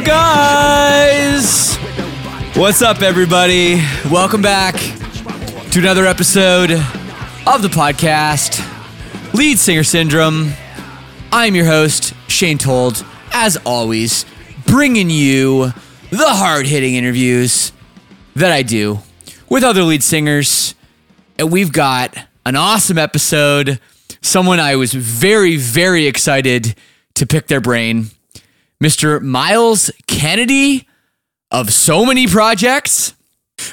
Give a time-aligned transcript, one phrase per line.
[0.00, 1.76] Guys!
[2.56, 3.76] What's up, everybody?
[4.10, 4.74] Welcome back
[5.70, 8.62] to another episode of the podcast,
[9.34, 10.52] Lead Singer Syndrome.
[11.30, 14.26] I'm your host, Shane Told, as always,
[14.66, 15.72] bringing you
[16.10, 17.72] the hard hitting interviews
[18.34, 18.98] that I do
[19.48, 20.74] with other lead singers.
[21.38, 23.78] And we've got an awesome episode.
[24.20, 26.74] Someone I was very, very excited
[27.14, 28.10] to pick their brain.
[28.82, 29.20] Mr.
[29.20, 30.86] Myles Kennedy
[31.50, 33.14] of so many projects.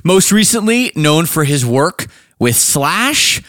[0.03, 2.07] Most recently, known for his work
[2.39, 3.41] with Slash,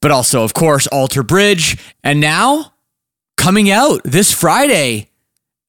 [0.00, 1.76] but also, of course, Alter Bridge.
[2.04, 2.72] And now,
[3.36, 5.08] coming out this Friday,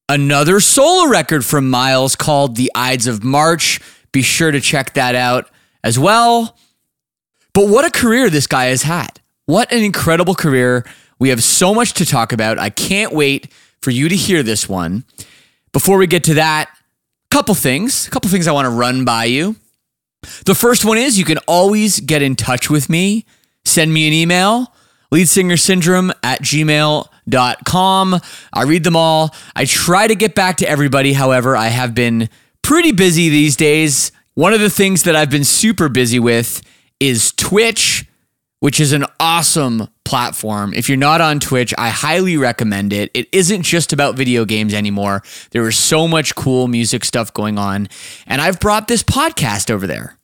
[0.08, 3.80] another solo record from Miles called The Ides of March.
[4.12, 5.50] Be sure to check that out
[5.84, 6.58] as well.
[7.54, 9.20] But what a career this guy has had.
[9.46, 10.86] What an incredible career.
[11.20, 12.60] We have so much to talk about.
[12.60, 15.04] I can't wait for you to hear this one.
[15.74, 16.70] Before we get to that,
[17.32, 19.56] couple things, a couple things I want to run by you.
[20.46, 23.26] The first one is you can always get in touch with me.
[23.66, 24.74] Send me an email,
[25.12, 28.20] leadsingersyndrome at gmail.com.
[28.54, 29.34] I read them all.
[29.56, 31.14] I try to get back to everybody.
[31.14, 32.30] However, I have been
[32.62, 34.12] pretty busy these days.
[34.34, 36.62] One of the things that I've been super busy with
[37.00, 38.06] is Twitch,
[38.62, 40.72] which is an awesome platform.
[40.76, 43.10] If you're not on Twitch, I highly recommend it.
[43.16, 45.24] It isn't just about video games anymore.
[45.50, 47.90] There is so much cool music stuff going on.
[48.28, 50.16] And I've brought this podcast over there.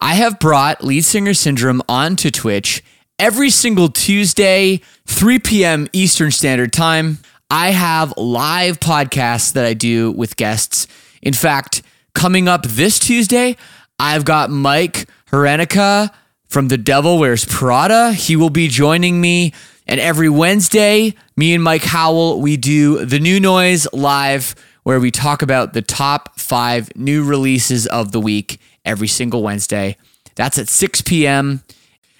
[0.00, 2.82] I have brought Lead Singer Syndrome onto Twitch
[3.20, 5.86] every single Tuesday, 3 p.m.
[5.92, 7.18] Eastern Standard Time.
[7.48, 10.88] I have live podcasts that I do with guests.
[11.22, 13.56] In fact, coming up this Tuesday,
[14.00, 16.10] I've got Mike Hranica
[16.52, 18.12] from The Devil Wears Prada.
[18.12, 19.54] He will be joining me.
[19.86, 25.10] And every Wednesday, me and Mike Howell, we do the new noise live where we
[25.10, 29.96] talk about the top five new releases of the week every single Wednesday.
[30.34, 31.62] That's at 6 p.m.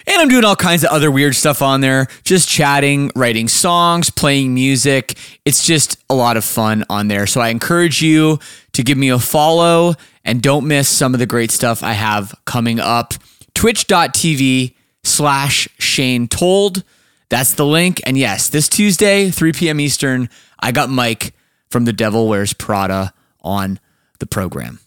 [0.07, 4.09] And I'm doing all kinds of other weird stuff on there, just chatting, writing songs,
[4.09, 5.15] playing music.
[5.45, 7.27] It's just a lot of fun on there.
[7.27, 8.39] So I encourage you
[8.71, 9.93] to give me a follow
[10.25, 13.13] and don't miss some of the great stuff I have coming up.
[13.55, 16.83] Twitch.tv slash Shane Told.
[17.29, 18.01] That's the link.
[18.05, 19.79] And yes, this Tuesday, 3 p.m.
[19.79, 20.29] Eastern,
[20.59, 21.33] I got Mike
[21.69, 23.79] from The Devil Wears Prada on
[24.19, 24.79] the program.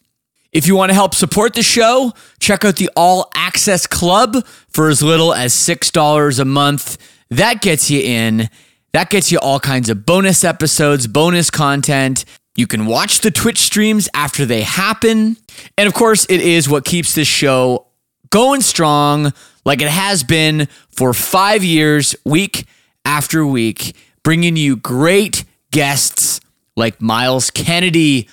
[0.53, 4.89] If you want to help support the show, check out the All Access Club for
[4.89, 6.97] as little as $6 a month.
[7.31, 8.49] That gets you in.
[8.93, 12.25] That gets you all kinds of bonus episodes, bonus content.
[12.55, 15.37] You can watch the Twitch streams after they happen.
[15.77, 17.87] And of course, it is what keeps this show
[18.31, 19.32] going strong
[19.64, 22.67] like it has been for five years, week
[23.05, 26.40] after week, bringing you great guests
[26.76, 28.28] like Myles Kennedy.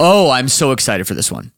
[0.00, 1.52] Oh, I'm so excited for this one.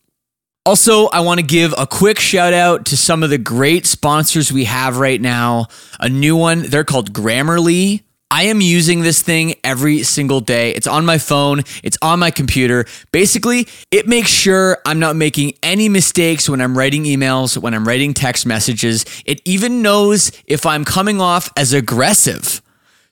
[0.67, 4.53] Also, I want to give a quick shout out to some of the great sponsors
[4.53, 5.67] we have right now.
[5.99, 8.03] A new one, they're called Grammarly.
[8.31, 10.71] I am using this thing every single day.
[10.71, 12.87] It's on my phone, it's on my computer.
[13.11, 17.87] Basically, it makes sure I'm not making any mistakes when I'm writing emails, when I'm
[17.87, 19.05] writing text messages.
[19.27, 22.63] It even knows if I'm coming off as aggressive.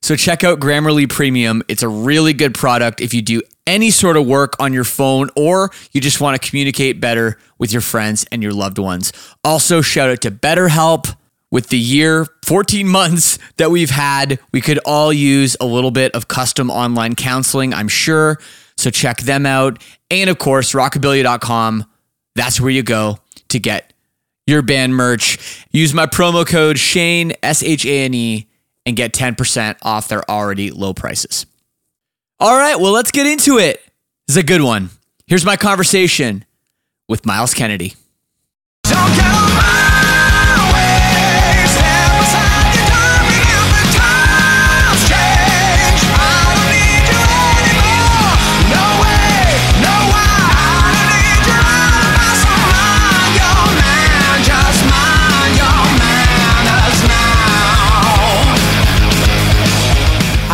[0.02, 1.62] So check out Grammarly Premium.
[1.66, 5.28] It's a really good product if you do any sort of work on your phone
[5.36, 9.12] or you just want to communicate better with your friends and your loved ones.
[9.44, 11.14] Also, shout out to BetterHelp.
[11.50, 16.14] With the year 14 months that we've had, we could all use a little bit
[16.14, 18.38] of custom online counseling, I'm sure.
[18.76, 19.82] So check them out.
[20.10, 21.84] And of course, rockabilia.com.
[22.34, 23.18] That's where you go
[23.48, 23.92] to get
[24.46, 25.66] your band merch.
[25.72, 28.46] Use my promo code Shane, S H A N E,
[28.86, 31.46] and get 10% off their already low prices.
[32.40, 33.82] All right, well, let's get into it.
[34.26, 34.90] This is a good one.
[35.26, 36.44] Here's my conversation
[37.08, 37.94] with Myles Kennedy.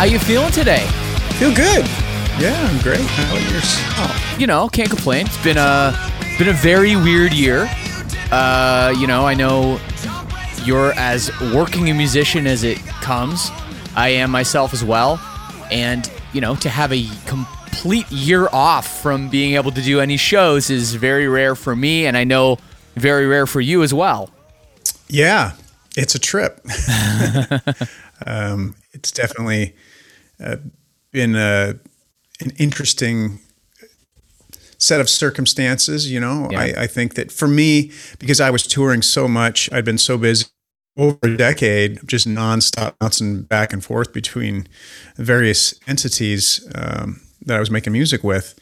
[0.05, 0.85] You feeling today?
[1.39, 1.85] Feel good.
[2.39, 2.99] Yeah, I'm great.
[3.01, 4.39] How about yourself?
[4.39, 5.25] You know, can't complain.
[5.25, 5.93] It's been a
[6.37, 7.69] been a very weird year.
[8.31, 9.79] Uh, you know, I know
[10.63, 13.49] you're as working a musician as it comes.
[13.95, 15.19] I am myself as well,
[15.71, 20.17] and you know, to have a complete year off from being able to do any
[20.17, 22.57] shows is very rare for me, and I know
[22.95, 24.29] very rare for you as well.
[25.07, 25.53] Yeah,
[25.97, 26.63] it's a trip.
[28.25, 29.73] um, it's definitely
[30.43, 30.57] uh,
[31.11, 31.75] been a,
[32.41, 33.39] an interesting
[34.77, 36.11] set of circumstances.
[36.11, 36.59] You know, Yeah.
[36.59, 40.17] I, I think that for me, because I was touring so much, I'd been so
[40.17, 40.45] busy
[40.97, 44.67] over a decade, just nonstop bouncing back and forth between
[45.17, 48.57] various entities um, that I was making music with.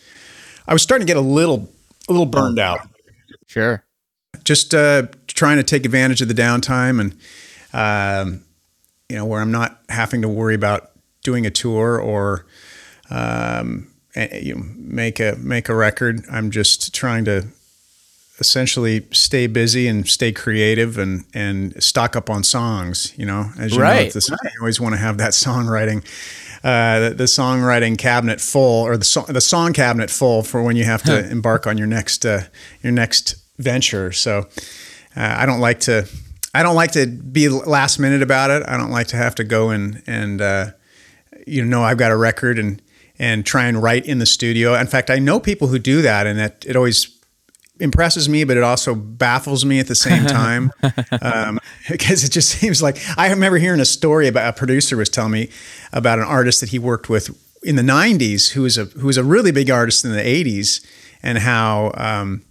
[0.68, 1.70] I was starting to get a little,
[2.08, 2.88] a little burned out.
[3.48, 3.84] Sure.
[4.44, 7.14] just uh, trying to take advantage of the downtime and
[7.74, 8.44] um,
[9.10, 10.90] you know where I'm not having to worry about
[11.24, 12.46] doing a tour or
[13.10, 13.88] um,
[14.42, 16.24] you know, make a make a record.
[16.32, 17.48] I'm just trying to
[18.40, 23.14] essentially stay busy and stay creative and and stock up on songs.
[23.18, 24.08] You know, as you know, Right.
[24.08, 26.04] at this, you always want to have that songwriting.
[26.64, 30.78] Uh, the, the songwriting cabinet full, or the song, the song cabinet full for when
[30.78, 32.44] you have to embark on your next uh,
[32.82, 34.14] your next venture.
[34.14, 34.48] So,
[35.16, 36.08] uh, I don't like to
[36.54, 38.64] I don't like to be last minute about it.
[38.66, 40.68] I don't like to have to go and and uh,
[41.46, 42.82] you know I've got a record and
[43.20, 44.74] and try and write in the studio.
[44.74, 47.20] In fact, I know people who do that, and that it always
[47.80, 50.72] impresses me, but it also baffles me at the same time
[51.22, 51.60] um,
[51.90, 55.32] because it just seems like I remember hearing a story about a producer was telling
[55.32, 55.50] me
[55.92, 59.18] about an artist that he worked with in the '90s who was a who was
[59.18, 60.86] a really big artist in the '80s,
[61.22, 62.44] and how um,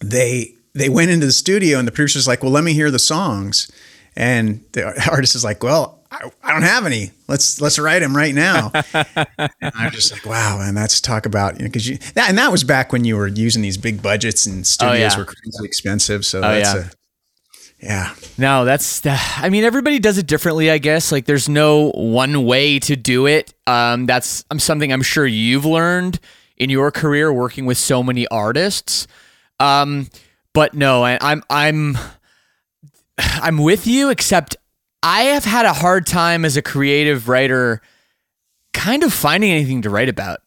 [0.00, 2.98] they they went into the studio and the producer's like, "Well, let me hear the
[2.98, 3.70] songs,"
[4.16, 7.10] and the artist is like, "Well." I, I don't have any.
[7.26, 8.70] Let's let's write them right now.
[8.94, 12.36] and I'm just like, wow, man, that's talk about you know because you that and
[12.36, 15.18] that was back when you were using these big budgets and studios yeah.
[15.18, 16.26] were crazy expensive.
[16.26, 16.80] So Oh, that's yeah.
[16.80, 16.90] a
[17.82, 18.14] yeah.
[18.38, 19.04] No, that's.
[19.04, 21.10] I mean, everybody does it differently, I guess.
[21.10, 23.52] Like, there's no one way to do it.
[23.66, 26.20] Um, that's um, something I'm sure you've learned
[26.56, 29.08] in your career working with so many artists.
[29.58, 30.08] Um,
[30.52, 31.98] but no, I, I'm I'm
[33.18, 34.10] I'm with you.
[34.10, 34.56] Except
[35.02, 37.82] I have had a hard time as a creative writer,
[38.72, 40.40] kind of finding anything to write about.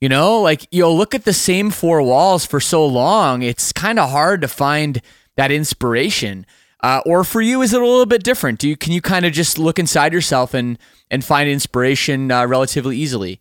[0.00, 3.98] You know, like you'll look at the same four walls for so long, it's kind
[3.98, 5.00] of hard to find
[5.36, 6.44] that inspiration.
[6.82, 8.58] Uh, or for you, is it a little bit different?
[8.58, 10.78] Do you can you kind of just look inside yourself and
[11.10, 13.40] and find inspiration uh, relatively easily?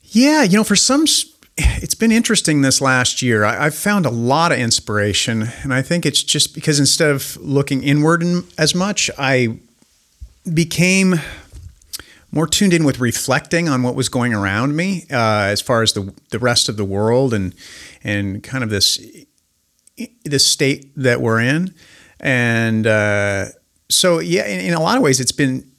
[0.00, 1.06] Yeah, you know, for some,
[1.56, 3.44] it's been interesting this last year.
[3.44, 7.36] I, I've found a lot of inspiration, and I think it's just because instead of
[7.36, 9.58] looking inward in, as much, I
[10.52, 11.20] became
[12.32, 15.92] more tuned in with reflecting on what was going around me, uh, as far as
[15.92, 17.54] the the rest of the world and
[18.02, 18.98] and kind of this
[20.24, 21.72] this state that we're in,
[22.18, 23.46] and uh,
[23.88, 25.70] so yeah, in, in a lot of ways, it's been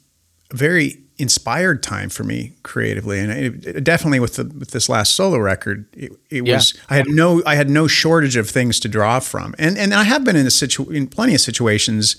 [0.54, 5.14] very inspired time for me creatively, and it, it definitely with the with this last
[5.14, 6.54] solo record, it, it Yeah.
[6.56, 9.94] was I had no I had no shortage of things to draw from, and and
[9.94, 12.16] I have been in a situ in plenty of situations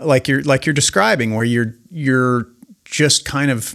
[0.00, 2.48] like you're like you're describing where you're you're
[2.84, 3.74] just kind of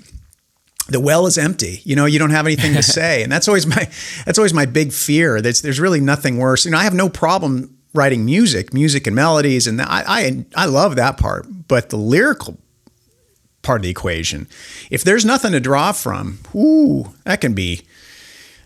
[0.90, 1.82] the well is empty.
[1.84, 3.90] You know, you don't have anything to say, and that's always my
[4.26, 5.42] that's always my big fear.
[5.42, 6.66] That's there's really nothing worse.
[6.66, 10.66] You know, I have no problem writing music, music and melodies, and I I, I
[10.66, 11.46] love that part.
[11.68, 12.58] But the lyrical
[13.62, 14.48] part of the equation,
[14.90, 17.82] if there's nothing to draw from, ooh, that can be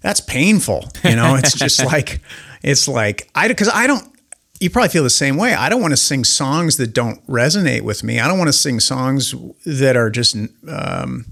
[0.06, 0.88] that's painful.
[1.04, 2.22] You know, it's just like
[2.62, 4.14] it's like I because I don't.
[4.60, 5.54] You probably feel the same way.
[5.54, 8.22] I don't want to sing songs that don't resonate with me.
[8.22, 9.36] I don't want to sing songs
[9.66, 10.38] that are just
[10.68, 11.26] um,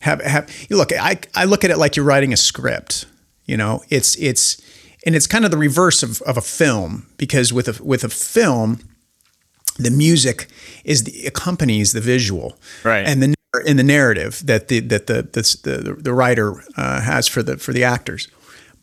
[0.00, 0.48] have have.
[0.70, 3.06] You look, I I look at it like you're writing a script.
[3.44, 4.62] You know, it's it's
[5.04, 8.08] and it's kind of the reverse of, of a film because with a with a
[8.08, 8.80] film,
[9.78, 10.48] the music
[10.84, 13.06] is the accompanies the visual, Right.
[13.06, 13.34] And the
[13.66, 17.58] in the narrative that the that the the the, the writer uh, has for the
[17.58, 18.28] for the actors.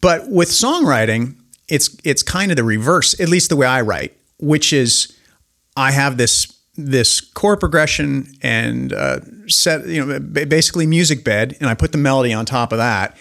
[0.02, 1.36] But with songwriting,
[1.68, 5.16] it's it's kind of the reverse, at least the way I write, which is
[5.76, 11.70] I have this this chord progression and uh, set you know basically music bed, and
[11.70, 13.18] I put the melody on top of that,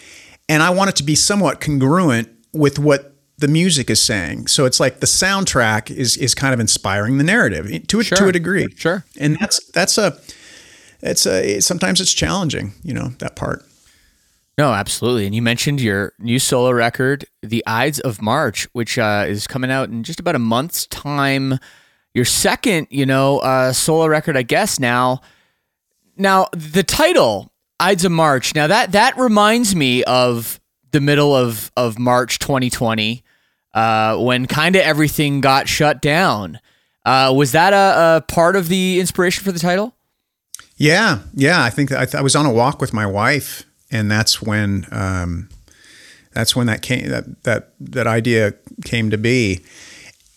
[0.47, 3.08] and I want it to be somewhat congruent with what
[3.39, 4.47] the music is saying.
[4.47, 8.27] So it's like the soundtrack is is kind of inspiring the narrative to a, to
[8.27, 8.67] a degree.
[8.75, 9.05] Sure.
[9.19, 10.19] and that's that's a
[11.01, 13.65] it's a sometimes it's challenging, you know, that part.
[14.57, 15.25] No, absolutely.
[15.25, 19.71] And you mentioned your new solo record, The Ides of March, which uh, is coming
[19.71, 21.59] out in just about a month's time.
[22.13, 25.21] Your second, you know, uh, solo record, I guess now.
[26.17, 28.53] Now, the title, Ides of March.
[28.53, 30.59] Now that that reminds me of
[30.91, 33.23] the middle of of March 2020,
[33.73, 36.59] uh, when kind of everything got shut down.
[37.05, 39.95] Uh, was that a, a part of the inspiration for the title?
[40.75, 41.63] Yeah, yeah.
[41.63, 44.85] I think I, th- I was on a walk with my wife, and that's when
[44.91, 45.49] um,
[46.33, 48.53] that's when that came that that that idea
[48.85, 49.61] came to be.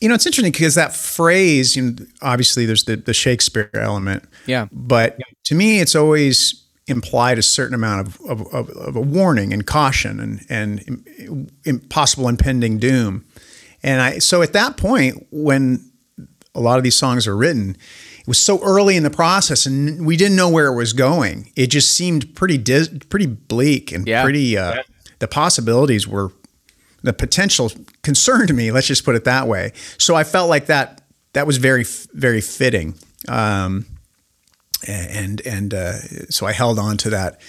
[0.00, 4.24] You know, it's interesting because that phrase, you know, obviously, there's the the Shakespeare element,
[4.46, 4.66] Yeah.
[4.72, 9.52] but to me, it's always implied a certain amount of, of, of, of a warning
[9.52, 11.04] and caution and
[11.64, 13.24] and possible impending doom.
[13.82, 15.90] And I so at that point when
[16.54, 17.76] a lot of these songs are written,
[18.20, 21.50] it was so early in the process and we didn't know where it was going.
[21.56, 24.22] It just seemed pretty dis- pretty bleak and Yeah.
[24.22, 24.82] pretty uh,
[25.20, 26.32] the possibilities were
[27.02, 27.70] the potential
[28.02, 28.70] concerned me.
[28.72, 29.72] Let's just put it that way.
[29.98, 31.00] So I felt like that
[31.32, 32.94] that was very very fitting.
[33.28, 33.86] Um,
[34.88, 35.98] and and uh,
[36.30, 37.40] so I held on to that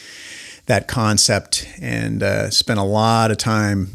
[0.66, 3.90] that concept and uh, spent a lot of time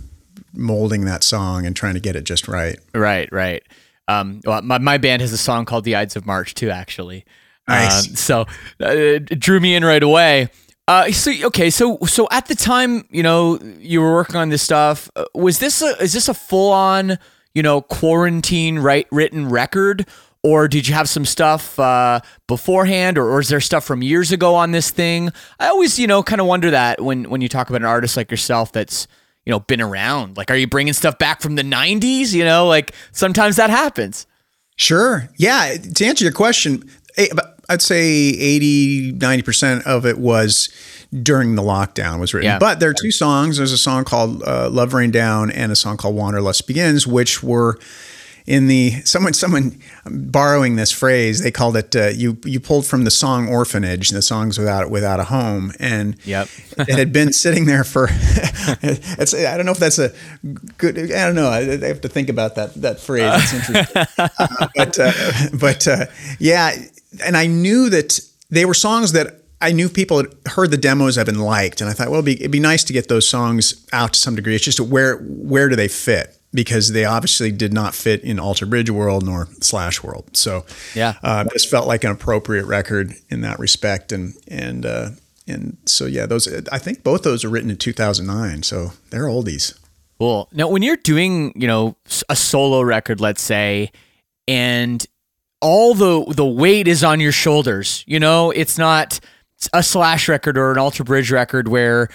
[0.52, 2.78] molding that song and trying to get it just right.
[2.94, 3.62] Right, right.
[4.06, 7.24] Um, well, my, my band has a song called The Ides of March too, actually.
[7.68, 8.08] Nice.
[8.08, 8.40] Um, so
[8.82, 10.48] uh, it drew me in right away.
[10.88, 14.62] Uh, so okay, so so at the time, you know, you were working on this
[14.62, 15.10] stuff.
[15.16, 17.18] uh, Was this a is this a full on
[17.52, 20.06] you know quarantine right written record,
[20.42, 24.32] or did you have some stuff uh, beforehand, or, or is there stuff from years
[24.32, 25.30] ago on this thing?
[25.58, 28.16] I always you know kind of wonder that when when you talk about an artist
[28.16, 29.08] like yourself that's
[29.44, 30.36] you know been around.
[30.36, 32.32] Like, are you bringing stuff back from the '90s?
[32.32, 34.26] You know, like sometimes that happens.
[34.76, 35.28] Sure.
[35.36, 35.76] Yeah.
[35.94, 36.88] To answer your question,
[37.68, 40.68] I'd say 80, 90% of it was
[41.22, 42.46] during the lockdown was written.
[42.46, 42.58] Yeah.
[42.58, 43.56] But there are two songs.
[43.58, 47.42] There's a song called uh, Love Rain Down and a song called Wanderlust Begins, which
[47.42, 47.78] were
[48.48, 53.04] in the someone someone borrowing this phrase they called it uh, you you pulled from
[53.04, 55.72] the song orphanage the songs without without a home.
[55.78, 56.48] And Yep.
[56.78, 60.12] it had been sitting there for it's I don't know if that's a
[60.78, 63.30] good I don't know I, I have to think about that that phrase.
[63.34, 65.12] It's interesting uh, but uh,
[65.60, 66.06] but uh,
[66.38, 66.74] yeah
[67.22, 71.18] and I knew that they were songs that I knew people had heard the demos
[71.18, 71.82] of and liked.
[71.82, 74.18] And I thought well it'd be, it'd be nice to get those songs out to
[74.18, 74.54] some degree.
[74.54, 78.66] It's just where where do they fit because they obviously did not fit in Alter
[78.66, 80.64] Bridge world nor Slash world so
[80.94, 81.14] Yeah.
[81.22, 85.10] uh, this felt like an appropriate record in that respect, and and uh,
[85.46, 89.78] and so yeah, those I think both those are written in 2009, so they're oldies.
[90.18, 90.48] Cool.
[90.52, 91.96] Now, when you're doing, you know,
[92.28, 93.92] a solo record, let's say,
[94.48, 95.04] and
[95.60, 99.20] all the the weight is on your shoulders, you know, it's not
[99.72, 102.08] a slash record or an alter bridge record where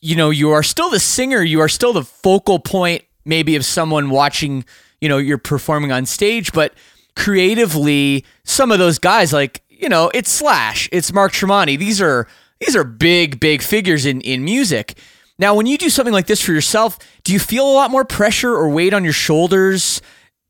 [0.00, 3.64] you know you are still the singer, you are still the focal point, maybe of
[3.64, 4.64] someone watching,
[5.00, 6.74] you know, you're performing on stage, but
[7.16, 11.78] creatively, some of those guys, like you know, it's Slash, it's Mark Tremonti.
[11.78, 12.26] These are
[12.60, 14.98] these are big, big figures in in music.
[15.38, 18.04] Now, when you do something like this for yourself, do you feel a lot more
[18.04, 20.02] pressure or weight on your shoulders,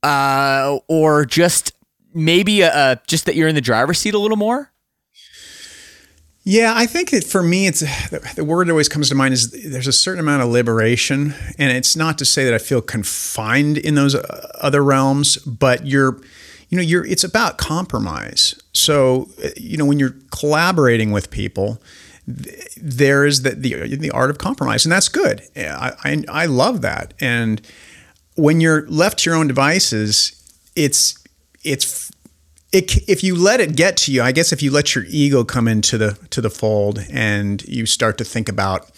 [0.03, 1.73] uh, or just
[2.13, 4.73] maybe uh, just that you're in the driver's seat a little more?
[6.43, 7.81] Yeah, I think that for me, it's
[8.35, 11.71] the word that always comes to mind is there's a certain amount of liberation, and
[11.77, 16.19] it's not to say that I feel confined in those uh, other realms, but you're,
[16.71, 17.05] you know, you're.
[17.05, 18.55] It's about compromise.
[18.73, 21.79] So, you know, when you're collaborating with people,
[22.27, 25.43] there is the, the the art of compromise, and that's good.
[25.57, 27.13] I, I I love that.
[27.21, 27.61] And
[28.37, 30.33] when you're left to your own devices,
[30.75, 31.23] it's
[31.65, 32.11] it's
[32.73, 35.45] it, if you let it get to you, I guess if you let your ego
[35.45, 38.91] come into the to the fold and you start to think about,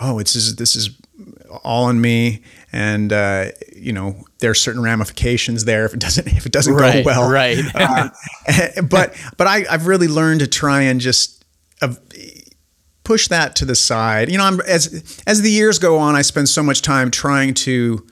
[0.00, 0.90] oh, it's this is, this is
[1.62, 6.26] all on me, and uh, you know there are certain ramifications there if it doesn't
[6.28, 7.58] if it doesn't right, go well, right?
[7.74, 8.10] uh,
[8.88, 11.44] but but I, I've really learned to try and just.
[11.82, 11.94] Uh,
[13.02, 14.30] push that to the side.
[14.30, 17.52] You know, I'm, as as the years go on, I spend so much time trying
[17.52, 18.06] to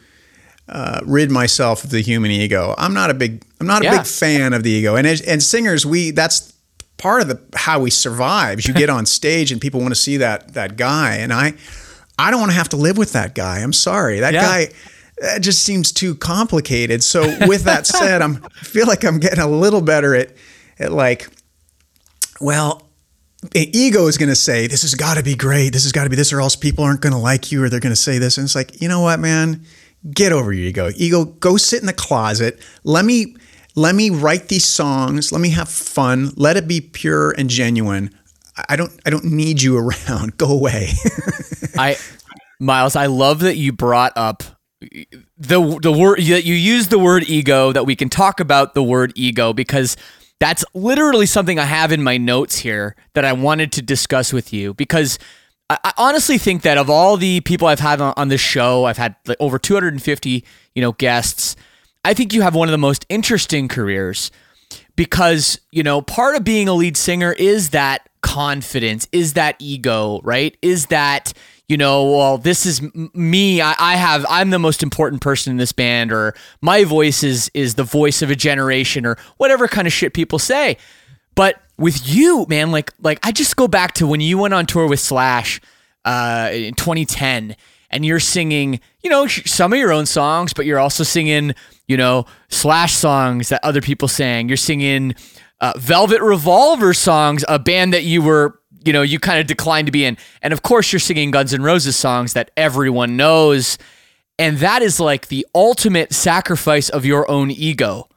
[0.69, 2.75] uh, rid myself of the human ego.
[2.79, 3.99] I'm not a big I'm not a Yeah.
[3.99, 4.97] big fan of the ego.
[4.97, 6.53] And as, and singers, we that's
[6.99, 8.61] part of the how we survive.
[8.61, 11.55] Is you get on stage and people want to see that that guy, and I
[12.19, 13.59] I don't want to have to live with that guy.
[13.61, 14.43] I'm sorry, that Yeah.
[14.43, 14.69] guy.
[15.21, 17.05] That just seems too complicated.
[17.05, 20.33] So with that said, I'm I feel like I'm getting a little better at
[20.81, 21.29] at like,
[22.41, 22.89] well,
[23.55, 26.11] ego is going to say this has got to be great this has got to
[26.11, 28.19] be this or else people aren't going to like you or they're going to say
[28.19, 29.61] this and it's like you know what man
[30.11, 32.61] get over your ego ego go sit in the closet.
[32.85, 33.37] Let me
[33.75, 35.33] let me write these songs.
[35.33, 36.31] Let me have fun.
[36.37, 38.11] Let it be pure and genuine.
[38.69, 39.79] I don't i don't need you
[40.09, 40.37] around.
[40.39, 40.91] Go away.
[41.77, 41.97] I
[42.59, 44.43] Myles, I love that you brought up
[45.39, 48.83] the the word that you used the word ego that we can talk about the
[48.83, 49.97] word ego because
[50.41, 54.53] that's literally something I have in my notes here that I wanted to discuss with
[54.53, 55.19] you because
[55.71, 58.99] I, honestly think that of all the people I've had on, on this show, I've
[58.99, 61.57] had like over 250, you know, guests.
[62.05, 64.31] I think you have one of the most interesting careers
[64.97, 70.21] because you know part of being a lead singer is that confidence is that ego
[70.23, 71.33] right is that
[71.69, 72.83] you know well this is
[73.15, 77.23] me I, I have i'm the most important person in this band or my voice
[77.23, 80.77] is is the voice of a generation or whatever kind of shit people say
[81.35, 82.71] but with you man.
[82.71, 85.61] Like like i just go back to when you went on tour with slash
[86.05, 87.57] uh in 2010
[87.91, 91.55] and you're singing you know some of your own songs but you're also singing
[91.87, 94.49] you know slash songs that other people sang.
[94.49, 95.15] You're singing
[95.61, 99.87] uh, velvet revolver songs a band that you were you know you kind of declined
[99.87, 100.17] to be in.
[100.41, 103.79] And of course you're singing guns n' roses songs that everyone knows.
[104.39, 108.09] And that is like the ultimate sacrifice of your own ego.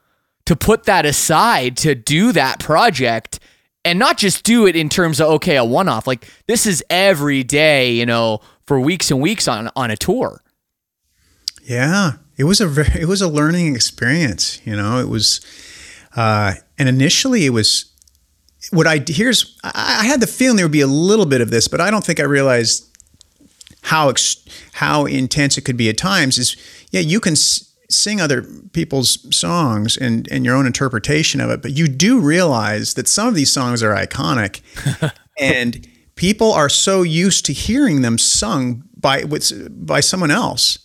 [0.46, 3.40] To put that aside to do that project
[3.86, 6.84] and not just do it in terms of okay a one off like this is
[6.90, 10.42] every day you know for weeks and weeks on on a tour
[11.66, 14.60] Yeah, it was a very, it was a learning experience.
[14.64, 15.40] You know, it was,
[16.14, 17.92] uh, and initially it was
[18.70, 21.50] what I here's I, I had the feeling there would be a little bit of
[21.50, 22.86] this, but I don't think I realized
[23.82, 24.44] how ex,
[24.74, 26.38] how intense it could be at times.
[26.38, 26.56] Is
[26.92, 27.34] yeah, you can
[27.88, 32.94] sing other people's songs and and your own interpretation of it, but you do realize
[32.94, 34.60] that some of these songs are iconic,
[35.38, 39.24] and people are so used to hearing them sung by
[39.70, 40.78] by someone else.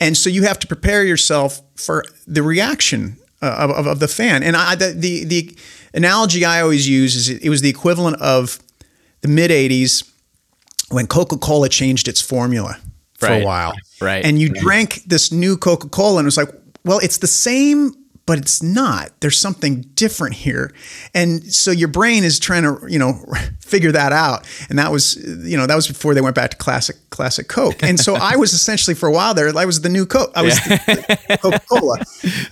[0.00, 4.08] And so you have to prepare yourself for the reaction uh, of, of, of the
[4.08, 4.42] fan.
[4.42, 5.56] And I, the, the the
[5.94, 8.58] analogy I always use is it was the equivalent of
[9.20, 10.08] the mid '80s
[10.90, 12.78] when Coca Cola changed its formula
[13.22, 13.42] for Right.
[13.42, 14.24] a while, Right.
[14.24, 16.50] And you drank this new Coca Cola, and it was like,
[16.84, 17.94] well, it's the same.
[18.24, 19.10] But it's not.
[19.18, 20.72] There's something different here,
[21.12, 23.14] and so your brain is trying to, you know,
[23.60, 24.46] figure that out.
[24.70, 27.82] And that was, you know, that was before they went back to classic, classic Coke.
[27.82, 30.30] And so I was essentially for a while there, I was the new Coke.
[30.36, 30.56] I was
[31.40, 31.98] Coca Cola.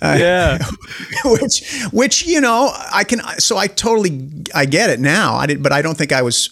[0.01, 0.57] Uh, yeah
[1.25, 5.63] which which you know I can so I totally I get it now I did
[5.63, 6.49] but I don't think I was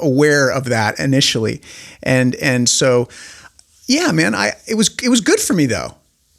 [0.00, 1.60] aware of that initially
[2.02, 3.08] and and so
[3.86, 5.94] yeah man I it was it was good for me though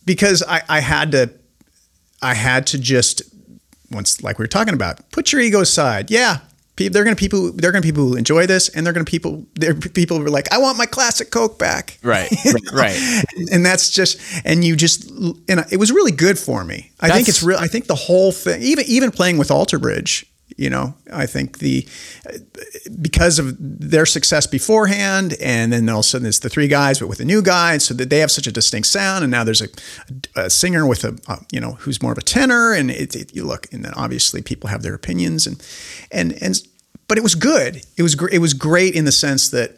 [0.05, 1.29] because I I had to
[2.21, 3.21] I had to just
[3.91, 6.39] once like we were talking about put your ego aside yeah
[6.75, 9.75] pe- they're gonna people they're gonna people who enjoy this and they're gonna people they're
[9.75, 12.31] people who are like I want my classic Coke back right
[12.73, 16.91] right and that's just and you just and it was really good for me.
[16.99, 17.57] I think it's real.
[17.59, 20.25] I think the whole thing, even even playing with Alter Bridge,
[20.57, 21.87] you know, I think the
[23.01, 26.99] because of their success beforehand, and then all of a sudden it's the three guys,
[26.99, 29.43] but with a new guy, so that they have such a distinct sound, and now
[29.43, 29.67] there's a,
[30.35, 33.35] a singer with a, uh you know who's more of a tenor, and it, it,
[33.35, 35.65] you look, and then obviously people have their opinions, and
[36.11, 36.61] and and
[37.07, 37.83] but it was good.
[37.97, 39.71] It was gr- it was great in the sense that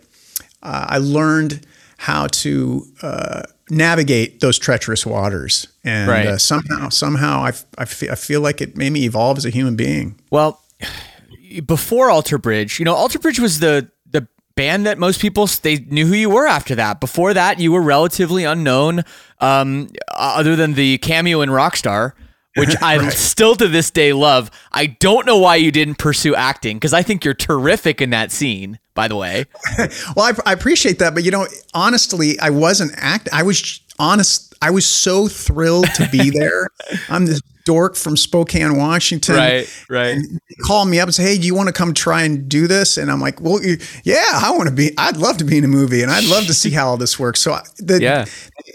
[0.62, 1.66] uh, I learned
[1.98, 6.28] how to uh, navigate those treacherous waters, and Right.
[6.28, 9.50] uh, somehow, somehow, I, I, fe- I feel like it made me evolve as a
[9.50, 10.20] human being.
[10.30, 10.62] Well,
[11.66, 15.78] before Alter Bridge, you know, Alter Bridge was the the band that most people they
[15.90, 17.00] knew who you were after that.
[17.00, 19.04] Before that, you were relatively unknown,
[19.40, 22.14] um, other than the cameo in Rockstar.
[22.58, 23.12] Which I right.
[23.12, 24.50] still to this day love.
[24.72, 28.32] I don't know why you didn't pursue acting because I think you're terrific in that
[28.32, 28.80] scene.
[28.96, 29.46] By the way,
[30.16, 33.30] well, I, I appreciate that, but you know, honestly, I wasn't act.
[33.32, 34.56] I was honest.
[34.62, 36.70] I was so thrilled to be there.
[37.10, 39.36] I'm this dork from Spokane, Washington.
[39.36, 40.18] Right, right.
[40.66, 42.98] call me up and say, "Hey, do you want to come try and do this?"
[42.98, 43.60] And I'm like, "Well,
[44.04, 44.92] yeah, I want to be.
[44.98, 47.20] I'd love to be in a movie, and I'd love to see how all this
[47.20, 48.26] works." So the, yeah.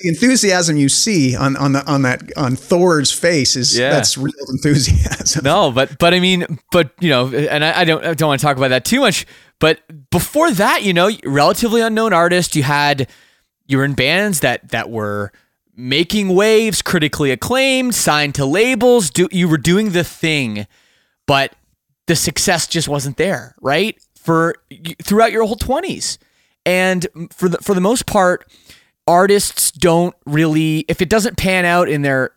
[0.02, 3.90] enthusiasm you see on on the on that on Thor's face is yeah.
[3.90, 5.44] that's real enthusiasm.
[5.44, 8.40] No, but but I mean, but you know, and I, I don't I don't want
[8.40, 9.26] to talk about that too much.
[9.61, 13.09] But before that, you know, relatively unknown artist, you had
[13.66, 15.31] you were in bands that that were
[15.77, 19.11] making waves, critically acclaimed, signed to labels.
[19.11, 20.66] Do you were doing the thing,
[21.27, 21.55] but
[22.07, 23.96] the success just wasn't there, right?
[24.16, 24.57] For
[25.03, 26.18] throughout your whole 20s.
[26.66, 28.51] And for the for the most part,
[29.07, 32.33] artists don't really if it doesn't pan out in their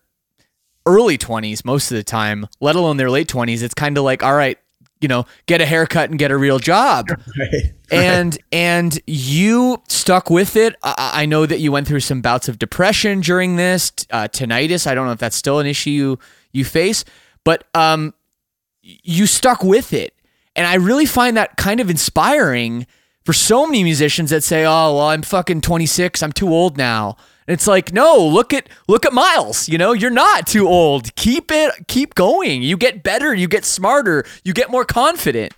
[0.86, 4.22] early 20s most of the time, let alone their late 20s, it's kind of like,
[4.22, 4.58] all right,
[5.04, 7.10] you know, get a haircut and get a real job.
[7.40, 10.76] Right, and and you stuck with it.
[10.84, 14.88] I, I, know that you went through some bouts of depression during this, uh, tinnitus.
[14.88, 16.20] I don't know if that's still an issue you,
[16.52, 17.06] you face,
[17.44, 18.14] but um,
[18.82, 20.14] you stuck with it,
[20.56, 22.88] and I really find that kind of inspiring
[23.26, 26.24] for so many musicians that say, "Oh, well, I'm fucking 26.
[26.24, 29.68] I'm too old now." It's like, no, look at look at Myles.
[29.68, 31.14] You know, you're not too old.
[31.16, 32.62] Keep it, keep going.
[32.62, 33.34] You get better.
[33.34, 34.26] You get smarter.
[34.44, 35.54] You get more confident.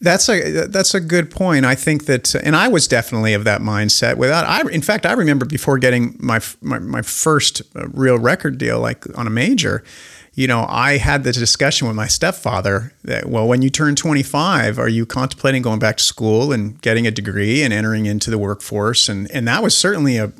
[0.00, 1.64] That's a that's a good point.
[1.64, 4.16] I think that, and I was definitely of that mindset.
[4.16, 8.58] Without, I in fact, I remember before getting my my, my first uh, real record
[8.58, 9.84] deal, like on a major
[10.34, 14.78] you know, I had the discussion with my stepfather that, well, when you turn 25,
[14.78, 18.38] are you contemplating going back to school and getting a degree and entering into the
[18.38, 19.10] workforce?
[19.10, 20.32] And and that was certainly a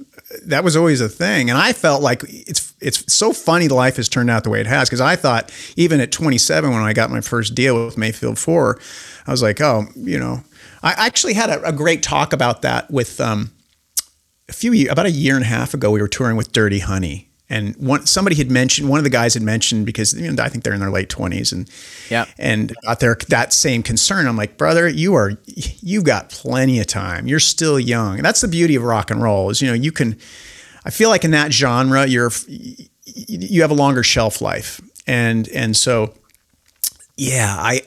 [0.44, 1.50] that was always a thing.
[1.50, 4.66] And I felt like it's it's so funny life has turned out the way it
[4.66, 8.38] has because I thought even at 27 when I got my first deal with Mayfield
[8.38, 8.80] Four,
[9.26, 10.42] I was like, oh, you know,
[10.82, 13.50] I actually had a, a great talk about that with um,
[14.48, 15.90] a few about a year and a half ago.
[15.90, 19.34] We were touring with Dirty Honey and one somebody had mentioned one of the guys
[19.34, 21.70] had mentioned because you know, I think they're in their late twenties and
[22.08, 24.26] yeah and got there that same concern.
[24.26, 27.26] I'm like, brother, you are you've got plenty of time.
[27.26, 29.92] You're still young, and that's the beauty of rock and roll is you know you
[29.92, 30.18] can.
[30.84, 32.32] I feel like in that genre, you're
[33.04, 36.14] you have a longer shelf life, and and so
[37.16, 37.82] yeah, I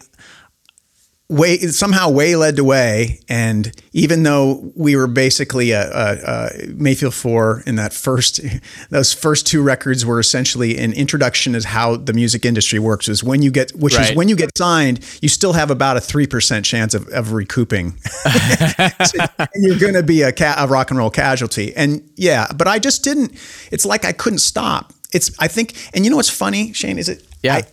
[1.27, 3.19] way somehow way led the way.
[3.27, 8.41] And even though we were basically a, a, a, mayfield 4 in that first
[8.89, 13.23] those first two records were essentially an introduction as how the music industry works is
[13.23, 14.11] when you get which right.
[14.11, 17.97] is when you get signed you still have about a 3% chance of, of recouping.
[19.55, 21.75] You're going to be a, ca- a rock and roll casualty.
[21.75, 23.33] And yeah but i just didn't
[23.71, 24.93] it's like i couldn't stop.
[25.11, 27.55] It's i think and you know what's funny shane is it yeah.
[27.55, 27.63] I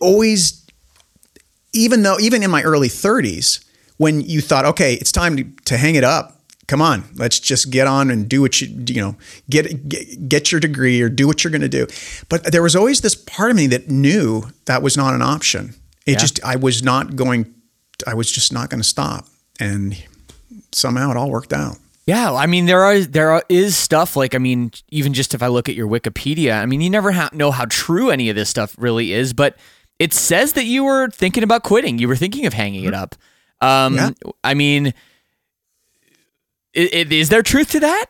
[0.00, 0.61] always
[1.72, 3.64] even though even in my early 30s
[3.96, 7.70] when you thought okay it's time to, to hang it up come on let's just
[7.70, 9.16] get on and do what you you know
[9.50, 11.86] get get, get your degree or do what you're going to do.
[12.28, 15.74] But there was always this part of me that knew that was not an option.
[16.06, 16.18] It yeah.
[16.18, 17.52] just i was not going
[18.06, 19.26] i was just not going to stop.
[19.60, 20.02] And
[20.72, 21.76] somehow it all worked out.
[22.06, 25.42] Yeah, I mean there are there are, is stuff like I mean even just if
[25.42, 28.34] I look at your Wikipedia, I mean you never ha- know how true any of
[28.34, 29.56] this stuff really is, but
[30.02, 31.96] it says that you were thinking about quitting.
[31.96, 33.14] You were thinking of hanging it up.
[33.60, 34.10] Um, yeah.
[34.42, 34.94] I mean,
[36.74, 38.06] is there truth to that?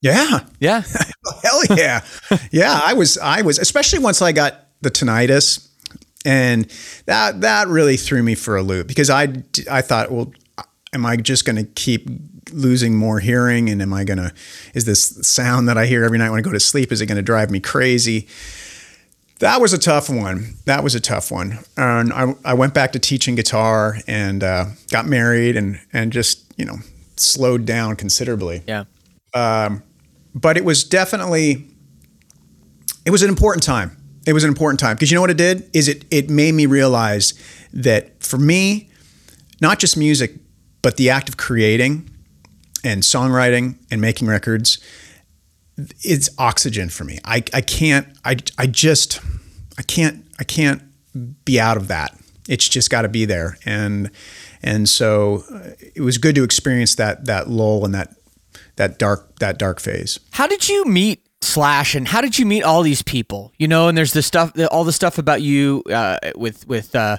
[0.00, 0.40] Yeah.
[0.60, 0.82] Yeah.
[1.42, 2.00] Hell yeah.
[2.50, 2.80] yeah.
[2.82, 5.68] I was, I was, especially once I got the tinnitus
[6.24, 6.72] and
[7.04, 9.28] that, that really threw me for a loop because I,
[9.70, 10.32] I thought, well,
[10.94, 12.08] am I just going to keep
[12.50, 13.68] losing more hearing?
[13.68, 14.32] And am I going to,
[14.72, 17.06] is this sound that I hear every night when I go to sleep, is it
[17.06, 18.26] going to drive me crazy?
[19.40, 20.54] That was a tough one.
[20.64, 21.58] That was a tough one.
[21.76, 26.52] And I, I went back to teaching guitar and uh, got married and and just
[26.56, 26.76] you know
[27.16, 28.62] slowed down considerably.
[28.66, 28.84] Yeah.
[29.34, 29.82] Um,
[30.34, 31.68] but it was definitely
[33.04, 33.96] it was an important time.
[34.26, 36.52] It was an important time because you know what it did is it it made
[36.52, 37.34] me realize
[37.72, 38.90] that for me,
[39.60, 40.34] not just music,
[40.82, 42.10] but the act of creating
[42.82, 44.78] and songwriting and making records
[45.76, 47.18] it's oxygen for me.
[47.24, 49.20] I, I can't, I, I just,
[49.78, 50.82] I can't, I can't
[51.44, 52.16] be out of that.
[52.48, 53.58] It's just got to be there.
[53.64, 54.10] And,
[54.62, 58.14] and so uh, it was good to experience that, that lull and that,
[58.76, 60.20] that dark, that dark phase.
[60.32, 63.52] How did you meet Slash and how did you meet all these people?
[63.58, 67.18] You know, and there's the stuff, all the stuff about you uh, with, with, uh,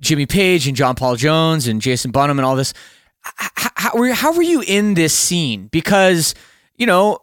[0.00, 2.74] Jimmy Page and John Paul Jones and Jason Bonham and all this.
[3.22, 5.68] How, how, were, how were you in this scene?
[5.68, 6.34] Because,
[6.76, 7.20] you know,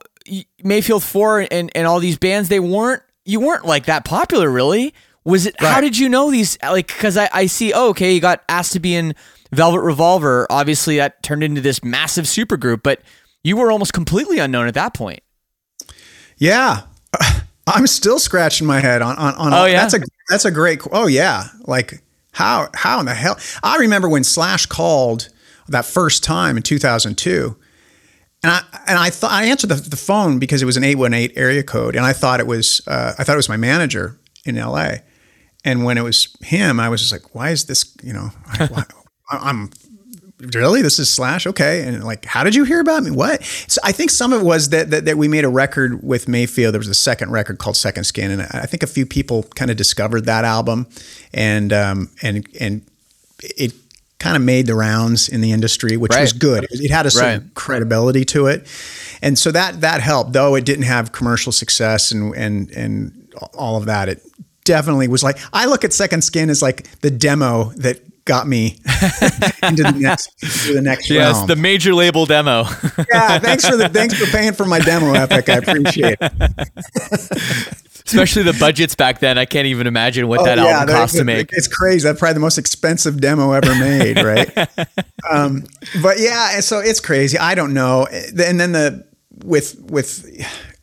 [0.63, 4.93] Mayfield 4 and, and all these bands, they weren't, you weren't like that popular really.
[5.23, 5.71] Was it, right.
[5.71, 6.57] how did you know these?
[6.63, 9.13] Like, cause I, I see, oh, okay, you got asked to be in
[9.51, 10.47] Velvet Revolver.
[10.49, 13.01] Obviously that turned into this massive supergroup, but
[13.43, 15.21] you were almost completely unknown at that point.
[16.37, 16.81] Yeah.
[17.67, 19.81] I'm still scratching my head on, on, on oh, yeah?
[19.81, 21.45] that's a, that's a great, oh yeah.
[21.61, 23.37] Like how, how in the hell?
[23.61, 25.29] I remember when Slash called
[25.67, 27.55] that first time in 2002
[28.43, 30.95] and I and I thought I answered the, the phone because it was an eight
[30.95, 33.57] one eight area code, and I thought it was uh, I thought it was my
[33.57, 35.01] manager in L.A.
[35.63, 37.95] And when it was him, I was just like, "Why is this?
[38.01, 38.85] You know, I,
[39.29, 39.69] I'm
[40.39, 43.11] really this is Slash, okay?" And like, "How did you hear about me?
[43.11, 46.01] What?" So I think some of it was that, that that we made a record
[46.01, 46.73] with Mayfield.
[46.73, 49.69] There was a second record called Second Skin, and I think a few people kind
[49.69, 50.87] of discovered that album,
[51.31, 52.81] and um, and and
[53.39, 53.73] it
[54.21, 56.21] kind of made the rounds in the industry, which right.
[56.21, 56.67] was good.
[56.69, 57.53] It had a certain right.
[57.55, 58.67] credibility to it,
[59.21, 60.33] and so that that helped.
[60.33, 64.21] Though it didn't have commercial success and and and all of that, it
[64.63, 68.77] definitely was like I look at Second Skin as like the demo that got me
[69.63, 71.47] into the next into the next yes, realm.
[71.47, 72.65] the major label demo.
[73.11, 75.49] yeah, thanks for the thanks for paying for my demo, Epic.
[75.49, 77.77] I appreciate it.
[78.05, 79.37] Especially the budgets back then.
[79.37, 81.49] I can't even imagine what oh, that yeah, album cost to make.
[81.51, 82.07] It's crazy.
[82.07, 84.57] That's probably the most expensive demo ever made, right?
[85.31, 85.63] um,
[86.01, 87.37] but yeah, so it's crazy.
[87.37, 88.07] I don't know.
[88.07, 89.05] And then the
[89.43, 90.25] with with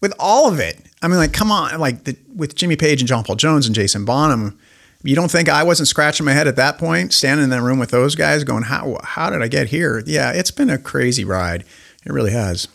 [0.00, 0.80] with all of it.
[1.02, 3.74] I mean, like, come on, like the, with Jimmy Page and John Paul Jones and
[3.74, 4.58] Jason Bonham.
[5.04, 7.78] You don't think I wasn't scratching my head at that point, standing in that room
[7.78, 11.24] with those guys, going, "How how did I get here?" Yeah, it's been a crazy
[11.24, 11.64] ride.
[12.04, 12.66] It really has.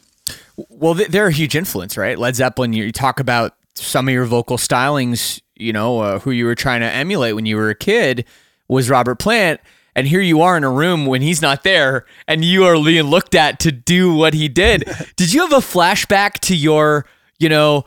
[0.69, 2.17] Well, they're a huge influence, right?
[2.17, 2.71] Led Zeppelin.
[2.71, 6.81] You talk about some of your vocal stylings, you know, uh, who you were trying
[6.81, 8.25] to emulate when you were a kid
[8.67, 9.59] was Robert Plant.
[9.95, 13.03] And here you are in a room when he's not there, and you are being
[13.03, 14.85] looked at to do what he did.
[15.15, 17.05] did you have a flashback to your,
[17.37, 17.85] you know,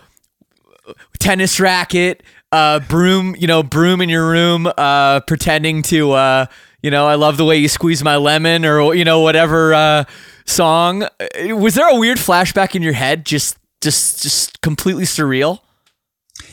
[1.18, 2.22] tennis racket,
[2.52, 6.46] uh, broom, you know, broom in your room, uh, pretending to, uh,
[6.80, 10.04] you know, I love the way you squeeze my lemon, or you know, whatever uh,
[10.44, 11.08] song.
[11.48, 15.58] Was there a weird flashback in your head, just, just, just completely surreal?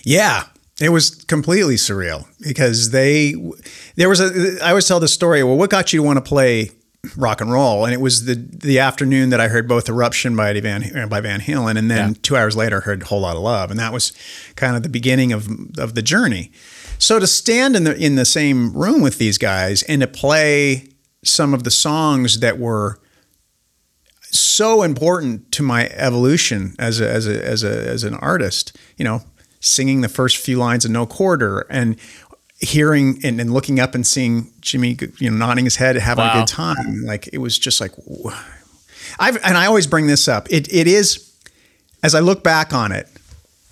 [0.03, 0.45] Yeah,
[0.81, 3.35] it was completely surreal because they
[3.95, 5.43] there was a I always tell the story.
[5.43, 6.71] Well, what got you to want to play
[7.15, 7.85] rock and roll?
[7.85, 11.21] And it was the the afternoon that I heard both Eruption by Van uh, by
[11.21, 12.15] Van Halen, and then yeah.
[12.21, 14.11] two hours later I heard Whole Lotta Love, and that was
[14.55, 16.51] kind of the beginning of of the journey.
[16.97, 20.89] So to stand in the in the same room with these guys and to play
[21.23, 22.99] some of the songs that were
[24.31, 29.05] so important to my evolution as a, as a, as a, as an artist, you
[29.05, 29.21] know,
[29.63, 31.95] singing the first few lines of No Quarter and
[32.59, 36.33] hearing and, and looking up and seeing Jimmy, you know, nodding his head, having wow.
[36.33, 37.01] a good time.
[37.03, 37.91] Like it was just like,
[39.19, 40.51] I've, and I always bring this up.
[40.51, 41.33] It, it is,
[42.03, 43.07] as I look back on it,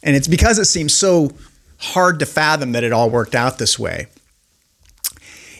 [0.01, 1.31] and it's because it seems so
[1.77, 4.07] hard to fathom that it all worked out this way.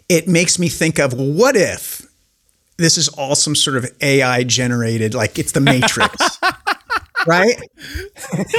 [0.07, 2.01] It makes me think of what if
[2.77, 6.39] this is all some sort of AI generated, like it's the Matrix.
[7.27, 7.55] right?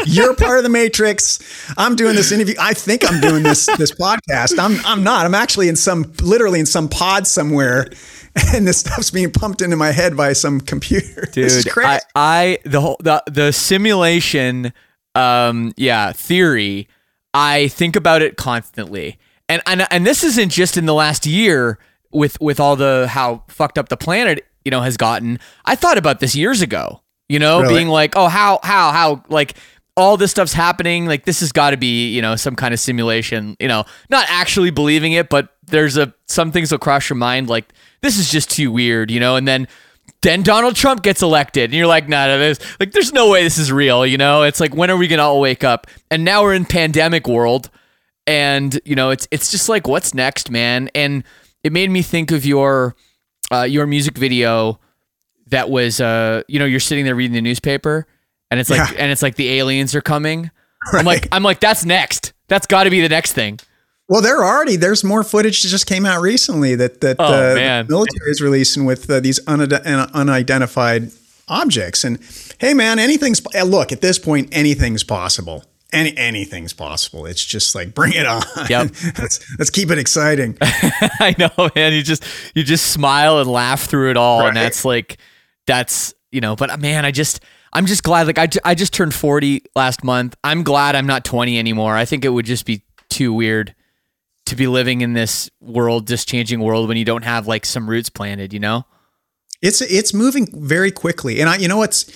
[0.07, 1.41] You're part of the matrix.
[1.77, 2.55] I'm doing this interview.
[2.61, 4.59] I think I'm doing this this podcast.
[4.59, 5.27] I'm I'm not.
[5.27, 7.89] I'm actually in some literally in some pod somewhere.
[8.55, 11.29] And this stuff's being pumped into my head by some computer.
[11.33, 14.73] Dude, I, I the whole the the simulation
[15.15, 16.89] um yeah, theory,
[17.35, 19.19] I think about it constantly.
[19.51, 21.79] And and and this isn't just in the last year
[22.11, 25.39] with with all the how fucked up the planet, you know, has gotten.
[25.67, 27.75] I thought about this years ago you know, really?
[27.75, 29.55] being like, oh, how, how, how, like
[29.97, 31.07] all this stuff's happening.
[31.07, 33.57] Like this has got to be, you know, some kind of simulation.
[33.61, 37.49] You know, not actually believing it, but there's a some things will cross your mind
[37.49, 39.37] like this is just too weird, you know.
[39.37, 39.69] And then
[40.23, 43.43] then Donald Trump gets elected, and you're like, nah, no, there's like there's no way
[43.43, 44.43] this is real, you know.
[44.43, 45.87] It's like when are we gonna all wake up?
[46.11, 47.71] And now we're in pandemic world,
[48.27, 50.91] and you know, it's it's just like what's next, man.
[50.95, 51.25] And
[51.63, 52.97] it made me think of your
[53.51, 54.79] uh, your music video
[55.53, 58.07] that was uh you know you're sitting there reading the newspaper
[58.51, 58.99] and it's like yeah.
[58.99, 60.51] and it's like the aliens are coming.
[60.93, 61.01] Right.
[61.01, 62.35] I'm like I'm like that's next.
[62.49, 63.59] That's got to be the next thing.
[64.09, 67.55] Well, there already there's more footage that just came out recently that that oh, uh,
[67.55, 71.13] the military is releasing with uh, these unidentified
[71.49, 72.05] objects.
[72.05, 72.19] And
[72.59, 75.65] hey, man, anything's look at this point, anything's possible.
[75.95, 77.25] Any anything's possible.
[77.25, 78.43] It's just like bring it on.
[78.69, 78.91] Yep.
[79.19, 80.59] let's let's keep it exciting.
[80.63, 81.95] I know, man.
[81.95, 84.49] You just you just smile and laugh through it all, right.
[84.49, 85.19] and that's like
[85.73, 87.41] that's you know but uh, man i just
[87.73, 91.25] i'm just glad like I, I just turned 40 last month i'm glad i'm not
[91.25, 93.75] 20 anymore i think it would just be too weird
[94.47, 97.89] to be living in this world, this changing world when you don't have like some
[97.89, 98.85] roots planted, you know?
[99.61, 102.07] It's it's moving very quickly, and I, you know what's,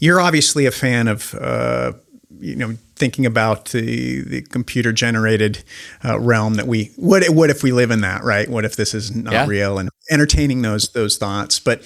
[0.00, 1.94] you're obviously a fan of, uh,
[2.38, 5.64] you know, thinking about the the computer generated
[6.04, 8.46] uh, realm that we what what if we live in that right?
[8.50, 9.46] What if this is not yeah.
[9.46, 11.82] real and entertaining those those thoughts, but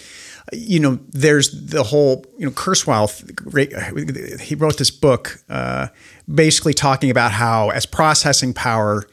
[0.53, 5.89] you know, there's the whole, you know, Kurzweil, he wrote this book uh,
[6.33, 9.07] basically talking about how as processing power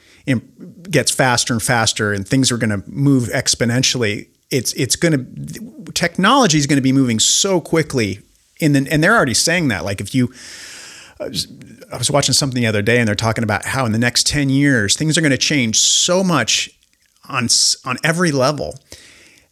[0.89, 5.91] gets faster and faster and things are going to move exponentially, it's it's going to
[5.94, 8.20] technology is going to be moving so quickly
[8.60, 10.32] in the, and they're already saying that like if you
[11.20, 14.28] I was watching something the other day and they're talking about how in the next
[14.28, 16.70] 10 years things are going to change so much
[17.30, 17.48] on
[17.86, 18.78] on every level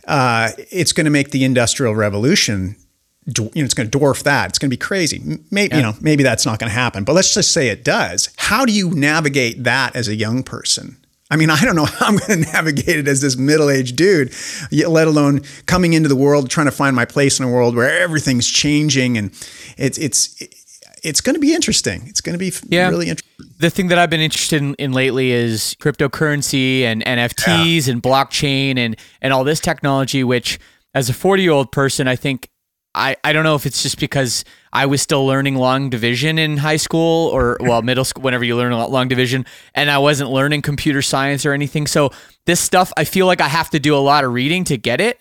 [0.10, 2.76] uh, it's going to make the industrial revolution
[3.38, 4.50] you know, it's going to dwarf that.
[4.50, 5.22] It's going to be crazy.
[5.52, 5.78] Maybe, yeah.
[5.78, 8.30] you know, maybe that's not going to happen, but let's just say it does.
[8.38, 10.98] How do you navigate that as a young person?
[11.32, 14.34] I mean, I don't know how I'm going to navigate it as this middle-aged dude,
[14.72, 18.00] let alone coming into the world, trying to find my place in a world where
[18.00, 19.32] everything's changing and
[19.78, 20.36] it's, it's,
[21.04, 22.04] it's going to be interesting.
[22.08, 22.90] It's going to be yeah.
[22.90, 23.48] really interesting.
[23.60, 27.94] The thing that I've been interested in, in lately is cryptocurrency and NFTs yeah.
[27.94, 30.24] and blockchain and and all this technology.
[30.24, 30.60] Which,
[30.94, 32.50] as a forty year old person, I think
[32.96, 36.58] I I don't know if it's just because I was still learning long division in
[36.58, 39.98] high school or well middle school whenever you learn a lot long division, and I
[39.98, 41.88] wasn't learning computer science or anything.
[41.88, 42.12] So
[42.46, 45.02] this stuff, I feel like I have to do a lot of reading to get
[45.02, 45.20] it.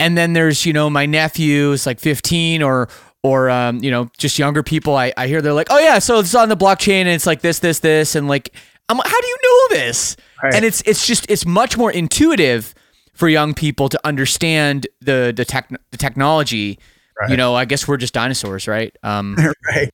[0.00, 2.88] And then there's, you know, my nephew is like 15 or
[3.24, 6.20] or um, you know just younger people I, I hear they're like oh yeah so
[6.20, 8.54] it's on the blockchain and it's like this this this and like
[8.88, 10.54] I'm like, how do you know this right.
[10.54, 12.74] and it's it's just it's much more intuitive
[13.14, 16.78] for young people to understand the the tech the technology
[17.20, 17.30] right.
[17.30, 19.90] you know I guess we're just dinosaurs right um, right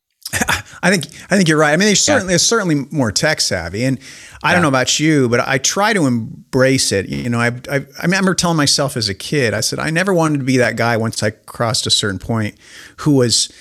[0.83, 1.73] I think I think you're right.
[1.73, 3.99] I mean, there's certainly there's certainly more tech savvy, and
[4.43, 4.55] I yeah.
[4.55, 7.09] don't know about you, but I try to embrace it.
[7.09, 10.15] You know, I, I, I remember telling myself as a kid, I said I never
[10.15, 12.57] wanted to be that guy once I crossed a certain point,
[12.99, 13.53] who was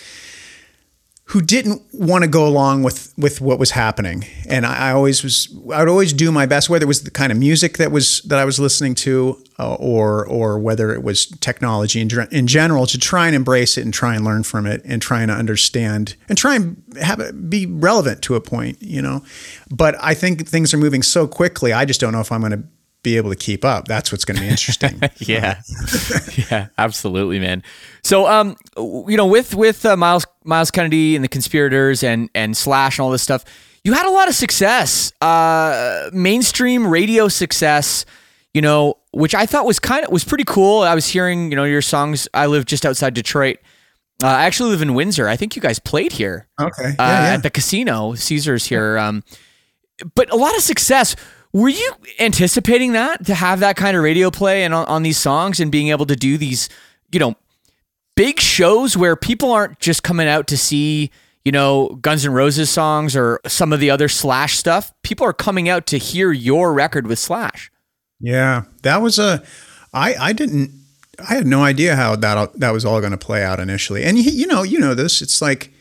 [1.30, 4.26] who didn't want to go along with with what was happening.
[4.48, 7.12] And I, I, always was I would always do my best, whether it was the
[7.12, 11.04] kind of music that was that I was listening to, uh, or or whether it
[11.04, 14.66] was technology in, in general, to try and embrace it and try and learn from
[14.66, 18.82] it and try and understand and try and have it be relevant to a point,
[18.82, 19.24] you know.
[19.70, 21.74] But I think things are moving so quickly.
[21.74, 22.64] I just don't know if I'm going to
[23.04, 23.88] be able to keep up.
[23.88, 25.02] That's what's going to be interesting.
[25.20, 25.62] yeah,
[26.52, 27.64] yeah, absolutely, man.
[28.04, 32.56] So, um, you know, with with uh, Miles Myles Kennedy and the conspirators and and
[32.56, 33.46] Slash and all this stuff,
[33.84, 38.06] you had a lot of success, uh, mainstream radio success.
[38.54, 40.82] You know, which I thought was kind of was pretty cool.
[40.82, 42.28] I was hearing, you know, your songs.
[42.34, 43.60] I live just outside Detroit.
[44.22, 45.28] Uh, I actually live in Windsor.
[45.28, 46.48] I think you guys played here.
[46.60, 46.90] Okay.
[46.90, 47.34] Uh, yeah, yeah.
[47.36, 48.98] At the casino, Caesars here.
[48.98, 49.24] Um,
[50.16, 51.16] but a lot of success.
[51.52, 55.18] Were you anticipating that to have that kind of radio play and on, on these
[55.18, 56.70] songs and being able to do these,
[57.12, 57.36] you know,
[58.16, 61.10] big shows where people aren't just coming out to see,
[61.44, 64.94] you know, Guns N' Roses songs or some of the other Slash stuff.
[65.02, 67.72] People are coming out to hear your record with Slash.
[68.20, 69.42] Yeah, that was a.
[69.94, 70.72] I I didn't.
[71.18, 74.04] I had no idea how that that was all going to play out initially.
[74.04, 75.22] And you, you know, you know this.
[75.22, 75.74] It's like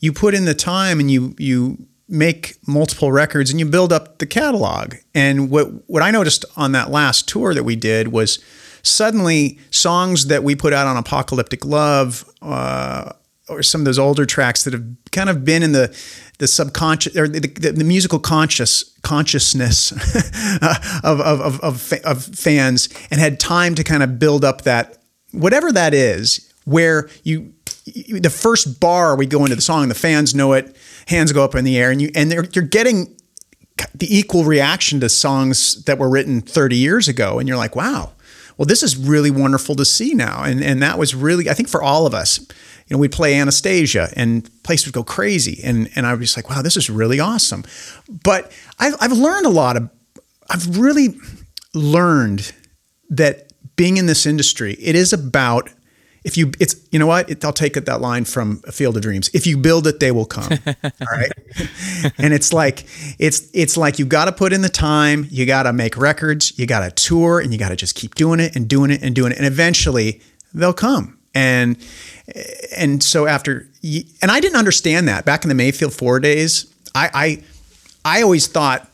[0.00, 4.18] you put in the time and you you make multiple records and you build up
[4.18, 4.94] the catalog.
[5.14, 8.38] And what what I noticed on that last tour that we did was
[8.82, 13.12] suddenly songs that we put out on Apocalyptic Love uh,
[13.48, 15.96] or some of those older tracks that have kind of been in the
[16.38, 19.92] the subconscious or the, the, the musical conscious consciousness
[21.02, 24.98] of, of, of, of, of fans and had time to kind of build up that
[25.32, 27.52] whatever that is where you
[27.86, 31.54] the first bar we go into the song the fans know it hands go up
[31.54, 33.16] in the air, and you and you're getting
[33.94, 38.12] the equal reaction to songs that were written 30 years ago, and you're like, wow,
[38.56, 41.68] well, this is really wonderful to see now, and and that was really, I think,
[41.68, 42.40] for all of us.
[42.88, 45.60] You know, we'd play Anastasia and place would go crazy.
[45.64, 47.64] And, and I was just like, wow, this is really awesome.
[48.08, 49.90] But I've, I've learned a lot of,
[50.48, 51.16] I've really
[51.74, 52.52] learned
[53.10, 55.68] that being in this industry, it is about
[56.26, 57.30] if you it's you know what?
[57.30, 59.30] It, i'll take it that line from a field of dreams.
[59.32, 60.50] If you build it they will come.
[60.66, 61.30] All right?
[62.18, 62.84] And it's like
[63.18, 66.58] it's it's like you got to put in the time you got to make records
[66.58, 69.02] you got to tour and you got to just keep doing it and doing it
[69.02, 69.38] and doing it.
[69.38, 70.20] And eventually
[70.52, 71.16] they'll come.
[71.32, 71.78] And
[72.76, 73.68] and so after
[74.20, 75.24] and i didn't understand that.
[75.24, 77.08] Back in the mayfield four days i
[78.04, 78.90] i, I always thought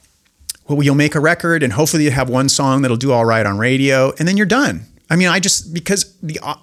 [0.68, 3.47] well you'll make a record and hopefully you have one song that'll do all right
[3.47, 4.87] on radio and then you're done.
[5.09, 6.57] I mean, I just because the uh,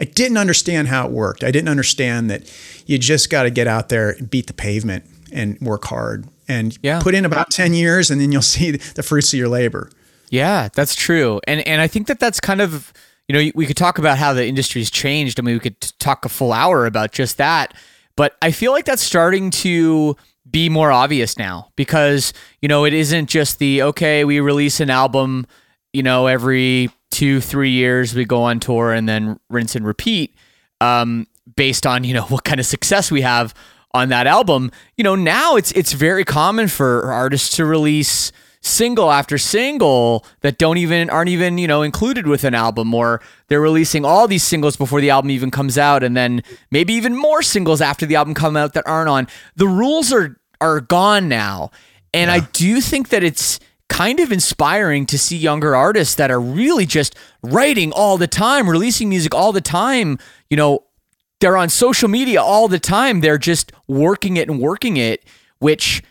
[0.00, 1.44] I didn't understand how it worked.
[1.44, 2.52] I didn't understand that
[2.86, 6.76] you just got to get out there and beat the pavement and work hard and
[6.82, 7.00] Yeah.
[7.00, 9.90] put in about 10 years and then you'll see the fruits of your labor.
[10.30, 11.40] Yeah, that's true.
[11.46, 12.92] And and I think that that's kind of
[13.28, 15.38] you know we could talk about how the industry's changed.
[15.38, 17.74] I mean, we could talk a full hour about just that.
[18.16, 20.16] But I feel like that's starting to
[20.50, 24.90] be more obvious now because you know it isn't just the okay we release an
[24.90, 25.46] album
[25.92, 30.34] you know every two three years we go on tour and then rinse and repeat
[30.80, 33.54] um, based on you know what kind of success we have
[33.94, 34.72] on that album.
[34.96, 38.32] You know now it's it's very common for artists to release
[38.64, 43.20] single after single that don't even aren't even you know included with an album or
[43.48, 46.40] they're releasing all these singles before the album even comes out and then
[46.70, 49.28] maybe even more singles after the album come out that aren't on.
[49.56, 51.70] The rules are are gone now.
[52.14, 53.58] And i do think that it's
[53.92, 58.68] kind of inspiring to see younger artists that are really just writing all the time
[58.68, 60.18] releasing music all the time.
[60.50, 60.84] You know
[61.40, 63.20] they're on social media all the time.
[63.20, 65.24] They're just working it and working it
[65.62, 66.02] which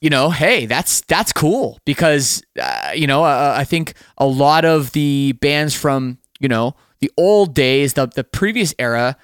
[0.00, 4.64] you know, hey, that's that's cool because uh, you know uh, I think a lot
[4.64, 9.16] of the bands from you know the old days, the the previous era,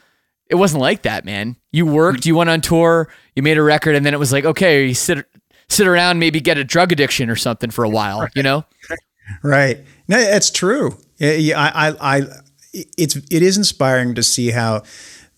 [0.49, 1.57] it wasn't like that, man.
[1.71, 4.45] You worked, you went on tour, you made a record, and then it was like,
[4.45, 5.25] okay, you sit
[5.69, 8.65] sit around, maybe get a drug addiction or something for a while, you know?
[9.43, 9.83] Right.
[10.07, 10.99] No, it's true.
[11.17, 12.23] Yeah, yeah, I, I, I,
[12.73, 14.83] it's it is inspiring to see how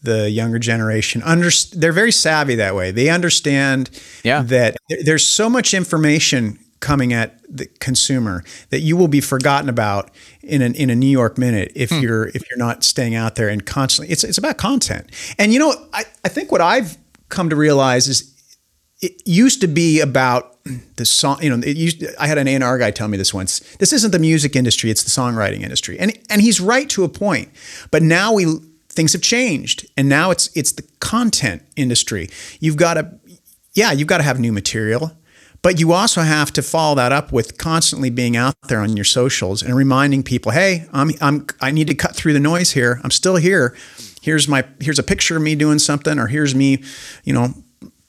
[0.02, 2.90] the younger generation under they're very savvy that way.
[2.90, 3.90] They understand
[4.22, 4.42] Yeah.
[4.42, 10.10] that there's so much information coming at the consumer that you will be forgotten about
[10.42, 12.00] in an in a New York minute if hmm.
[12.00, 15.10] you're if you're not staying out there and constantly it's it's about content.
[15.38, 16.96] And you know, I, I think what I've
[17.28, 18.35] come to realize is
[19.00, 20.56] it used to be about
[20.96, 21.42] the song.
[21.42, 22.04] You know, it used.
[22.18, 23.60] I had an A&R guy tell me this once.
[23.76, 27.08] This isn't the music industry; it's the songwriting industry, and and he's right to a
[27.08, 27.50] point.
[27.90, 28.46] But now we
[28.88, 32.28] things have changed, and now it's it's the content industry.
[32.58, 33.18] You've got to,
[33.74, 35.12] yeah, you've got to have new material.
[35.62, 39.04] But you also have to follow that up with constantly being out there on your
[39.04, 43.00] socials and reminding people, "Hey, I'm I'm I need to cut through the noise here.
[43.02, 43.76] I'm still here.
[44.22, 46.82] Here's my here's a picture of me doing something, or here's me,
[47.24, 47.52] you know,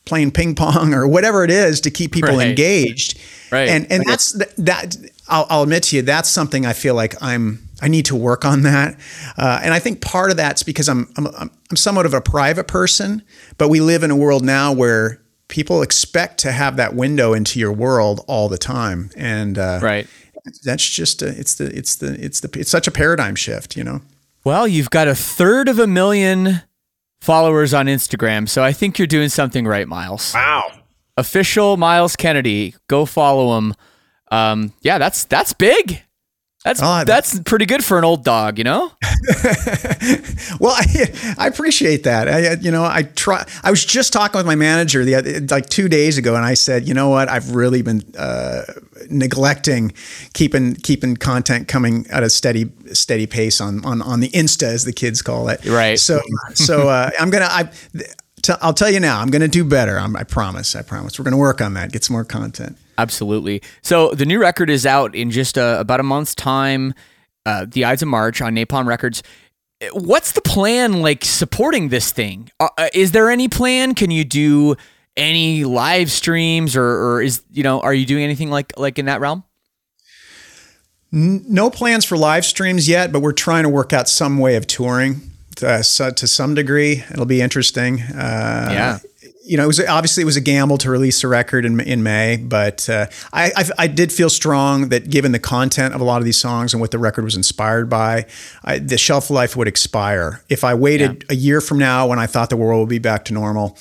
[0.08, 2.48] playing ping pong or whatever it is to keep people Right.
[2.48, 3.20] engaged.
[3.52, 3.70] Right.
[3.70, 4.96] And and that's th- that.
[5.30, 7.64] I'll, I'll admit to you, that's something I feel like I'm.
[7.80, 8.98] I need to work on that,
[9.38, 12.22] uh, and I think part of that's because I'm, I'm I'm I'm somewhat of a
[12.22, 13.22] private person,
[13.60, 17.60] but we live in a world now where people expect to have that window into
[17.60, 20.08] your world all the time, and uh, Right.
[20.64, 23.84] That's just a, it's the it's the it's the it's such a paradigm shift, you
[23.84, 24.02] know.
[24.44, 26.62] Well, you've got a third of a million
[27.22, 30.34] followers on Instagram, so I think you're doing something right, Myles.
[30.34, 30.72] Wow.
[31.18, 33.74] Official Myles Kennedy, go follow him.
[34.32, 36.02] Um, yeah, that's that's big.
[36.68, 38.92] That's Oh, that's pretty good for an old dog, you know.
[40.60, 42.28] Well, I, I appreciate that.
[42.28, 43.46] I, you know, I try.
[43.64, 46.54] I was just talking with my manager the other, like two days ago, and I
[46.54, 48.64] said, you know what, I've really been uh,
[49.10, 49.94] neglecting
[50.34, 54.84] keeping keeping content coming at a steady steady pace on on on the Insta, as
[54.86, 55.64] the kids call it.
[55.66, 56.00] Right.
[56.00, 56.22] So
[56.54, 57.70] so uh, I'm gonna I.
[58.42, 59.20] T- I'll tell you now.
[59.20, 60.00] I'm going to do better.
[60.00, 60.76] I'm, I promise.
[60.76, 61.18] I promise.
[61.20, 61.92] We're going to work on that.
[61.92, 62.78] Get some more content.
[62.98, 63.62] Absolutely.
[63.82, 66.94] So the new record is out in just uh about a month's time.
[67.46, 69.24] Uh, the Ides of March on Napalm Records.
[69.94, 72.50] What's the plan like supporting this thing?
[72.60, 73.96] Uh, uh, is there any plan?
[73.96, 74.76] Can you do
[75.16, 79.06] any live streams or, or is you know are you doing anything like like in
[79.06, 79.44] that realm?
[81.12, 84.68] No plans for live streams yet, but we're trying to work out some way of
[84.68, 85.22] touring
[85.64, 87.04] uh, so, to some degree.
[87.12, 88.02] It'll be interesting.
[88.02, 89.00] Uh, Yeah.
[89.48, 92.04] You know, it was obviously it was a gamble to release a record in, in
[92.04, 96.04] May, but uh, I, I I did feel strong that given the content of a
[96.04, 98.26] lot of these songs and what the record was inspired by,
[98.64, 100.42] I, the shelf life would expire.
[100.50, 103.26] If I waited a year from now when I thought the world would be back
[103.26, 103.78] to normal,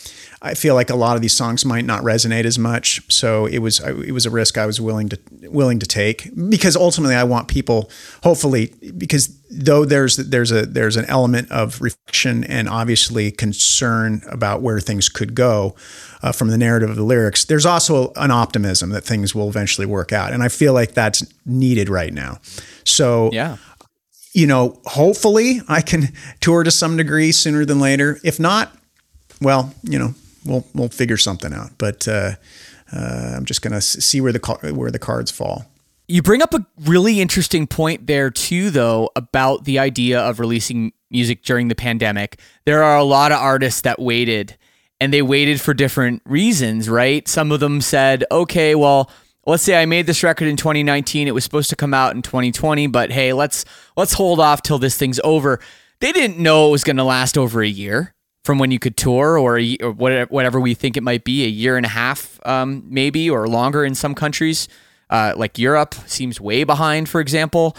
[0.47, 3.03] I feel like a lot of these songs might not resonate as much.
[3.13, 6.77] So it was it was a risk I was willing to willing to take because
[6.77, 7.91] ultimately I want people,
[8.23, 14.63] hopefully, because though there's there's a there's an element of reflection and obviously concern about
[14.63, 15.75] where things could go
[16.23, 17.45] uh, from the narrative of the lyrics.
[17.45, 21.25] There's also an optimism that things will eventually work out, and I feel like that's
[21.45, 22.39] needed right now.
[22.85, 23.57] So Yeah.
[24.33, 28.19] you know, hopefully I can tour to some degree sooner than later.
[28.23, 28.77] If not,
[29.41, 30.15] well, you know,
[30.47, 31.73] we'll we'll figure something out.
[31.79, 32.33] But uh,
[32.93, 35.67] uh, I'm just gonna see where the where the cards fall.
[36.09, 40.93] You bring up a really interesting point there too, though, about the idea of releasing
[41.11, 42.39] music during the pandemic.
[42.65, 44.57] There are a lot of artists that waited,
[45.01, 47.27] and they waited for different reasons, right?
[47.27, 49.11] Some of them said, "Okay, well."
[49.49, 51.29] Let's say I made this record in 2019.
[51.29, 53.65] It was supposed to come out in 2020, but hey, let's
[53.97, 55.61] let's hold off till this thing's over.
[56.01, 58.13] They didn't know it was going to last over a year.
[58.47, 61.49] From when you could tour or, a, or whatever, we think it might be, a
[61.49, 64.69] year and a half, um, maybe, or longer in some countries.
[65.11, 67.77] Uh, like Europe seems way behind, for example.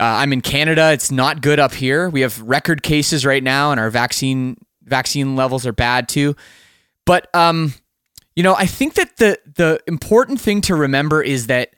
[0.00, 0.90] Uh, I'm in Canada.
[0.90, 2.10] It's not good up here.
[2.10, 6.34] We have record cases right now, and our vaccine vaccine levels are bad too.
[7.06, 7.74] But um,
[8.34, 11.74] you know, I think that the the important thing to remember is that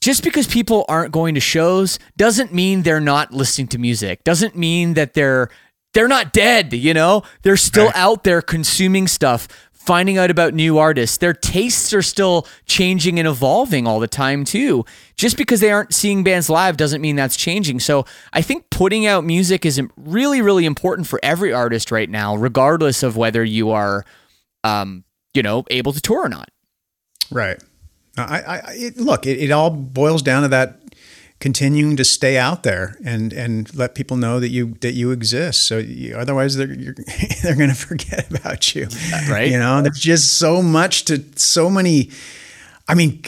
[0.00, 4.24] just because people aren't going to shows doesn't mean they're not listening to music.
[4.24, 5.50] Doesn't mean that they're
[5.94, 7.22] they're not dead, you know?
[7.42, 7.96] They're still right.
[7.96, 11.16] out there consuming stuff, finding out about new artists.
[11.18, 14.84] Their tastes are still changing and evolving all the time, too.
[15.16, 17.80] Just because they aren't seeing bands live doesn't mean that's changing.
[17.80, 22.36] So I think putting out music is really, really important for every artist right now,
[22.36, 24.04] regardless of whether you are,
[24.64, 26.48] um, you know, able to tour or not.
[27.30, 27.62] Right.
[28.16, 30.81] I, I it, look, it, it all boils down to that
[31.42, 35.64] continuing to stay out there and and let people know that you that you exist.
[35.64, 36.68] So you, otherwise, they're
[37.42, 38.86] they're going to forget about you,
[39.28, 39.50] right?
[39.50, 42.10] You know, there's just so much to so many.
[42.88, 43.22] I mean,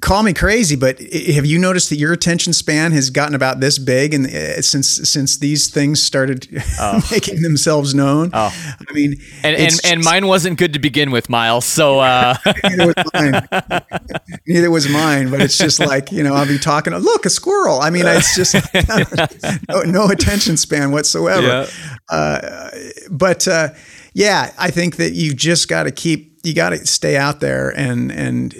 [0.00, 3.78] call me crazy, but have you noticed that your attention span has gotten about this
[3.78, 6.48] big and uh, since since these things started
[6.80, 7.06] oh.
[7.10, 8.30] making themselves known?
[8.32, 8.52] Oh.
[8.88, 11.64] I mean, and and, and mine wasn't good to begin with, Myles.
[11.64, 12.36] So uh.
[12.64, 13.48] neither, was mine.
[14.46, 15.30] neither was mine.
[15.30, 16.94] But it's just like you know, I'll be talking.
[16.94, 17.80] Look, a squirrel.
[17.80, 18.54] I mean, it's just
[19.68, 21.46] no, no, attention span whatsoever.
[21.46, 21.66] Yeah.
[22.08, 22.70] Uh,
[23.10, 23.70] but uh,
[24.16, 27.68] yeah, I think that you just got to keep you got to stay out there
[27.76, 28.54] and and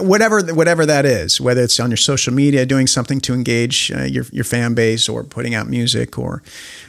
[0.00, 4.02] whatever whatever that is, whether it's on your social media, doing something to engage uh,
[4.02, 6.42] your your fan base, or putting out music, or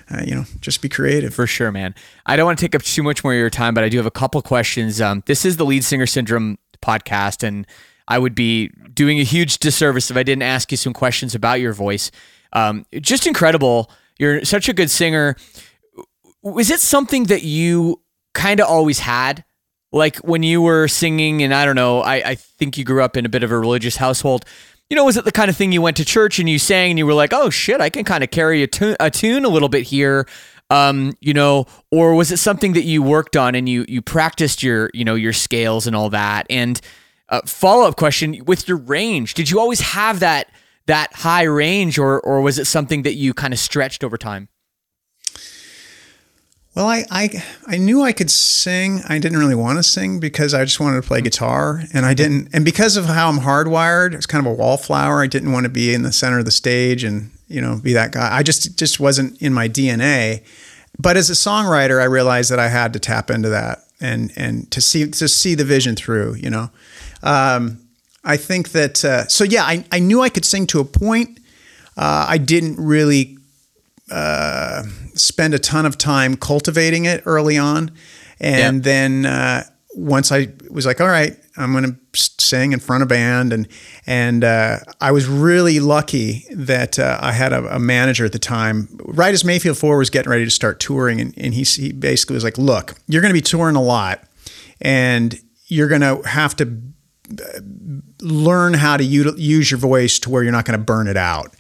[0.10, 1.36] uh, you know, just be creative.
[1.36, 1.94] For sure, man.
[2.26, 3.98] I don't want to take up too much more of your time, but I do
[3.98, 5.00] have a couple questions.
[5.00, 7.68] Um, this is the Lead Singer Syndrome podcast, and
[8.08, 11.60] I would be doing a huge disservice if I didn't ask you some questions about
[11.60, 12.10] your voice.
[12.54, 13.92] Um, just incredible.
[14.18, 15.36] You're such a good singer.
[16.42, 18.02] Was it something that you
[18.34, 19.44] kind of always had?
[19.92, 23.18] like when you were singing and i don't know I, I think you grew up
[23.18, 24.46] in a bit of a religious household.
[24.88, 26.92] You know was it the kind of thing you went to church and you sang
[26.92, 29.46] and you were like oh shit i can kind of carry a tune, a tune
[29.46, 30.28] a little bit here
[30.70, 31.66] um, you know?
[31.92, 35.16] Or was it something that you worked on and you you practiced your you know
[35.16, 36.46] your scales and all that?
[36.50, 36.80] And
[37.30, 40.52] uh, follow-up question with your range did you always have that
[40.88, 44.50] that high range or or was it something that you kind of stretched over time
[46.76, 49.02] well, I, I I knew I could sing.
[49.10, 52.14] I didn't really want to sing because I just wanted to play guitar, and I
[52.14, 52.50] didn't.
[52.54, 55.22] And because of how I'm hardwired, it's kind of a wallflower.
[55.22, 57.94] I didn't want to be in the center of the stage and you know be
[57.94, 58.36] that guy.
[58.36, 60.44] I just just wasn't in my DNA.
[61.00, 64.70] But as a songwriter, I realized that I had to tap into that and and
[64.72, 66.36] to see to see the vision through.
[66.36, 66.70] You know,
[67.24, 67.80] um,
[68.24, 69.44] I think that uh, so.
[69.44, 71.40] Yeah, I I knew I could sing to a point.
[71.98, 73.38] Uh, I didn't really
[74.12, 74.84] uh,
[75.20, 77.92] spend a ton of time cultivating it early on,
[78.40, 78.84] and yep.
[78.84, 79.64] then uh,
[79.96, 83.52] once I was like, all right, I'm going to sing in front of a band,
[83.52, 83.68] and
[84.06, 88.40] and uh, I was really lucky that uh, I had a, a, manager at the
[88.40, 88.88] time.
[89.04, 92.36] Right as Mayfield Four was getting ready to start touring, and, and he he basically
[92.36, 94.24] was like, look, you're going to be touring a lot,
[94.80, 96.82] and you're going to have to
[97.32, 97.60] uh,
[98.22, 101.54] learn how to use your voice to where you're not going to burn it out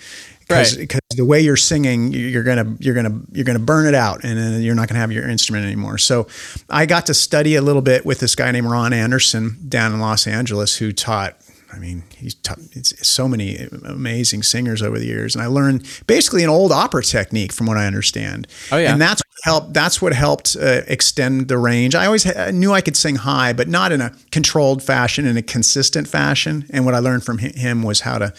[0.50, 1.02] because right.
[1.16, 4.62] The way you're singing, you're gonna you're gonna you're gonna burn it out, and then
[4.62, 5.98] you're not gonna have your instrument anymore.
[5.98, 6.28] So,
[6.70, 10.00] I got to study a little bit with this guy named Ron Anderson down in
[10.00, 11.38] Los Angeles, who taught.
[11.72, 16.44] I mean, he's taught so many amazing singers over the years, and I learned basically
[16.44, 18.48] an old opera technique, from what I understand.
[18.72, 19.74] Oh yeah, and that's what helped.
[19.74, 21.94] That's what helped uh, extend the range.
[21.94, 25.38] I always I knew I could sing high, but not in a controlled fashion, in
[25.38, 26.66] a consistent fashion.
[26.72, 28.34] And what I learned from him was how to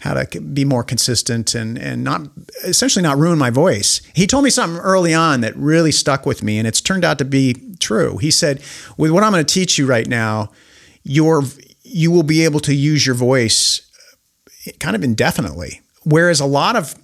[0.00, 2.22] how to be more consistent and and not
[2.64, 4.00] essentially not ruin my voice.
[4.14, 7.18] He told me something early on that really stuck with me, and it's turned out
[7.18, 8.18] to be true.
[8.18, 8.62] He said,
[8.96, 10.50] "With what I'm going to teach you right now,
[11.04, 11.44] your
[11.82, 13.82] you will be able to use your voice
[14.66, 16.94] eh, kind of indefinitely, whereas a lot of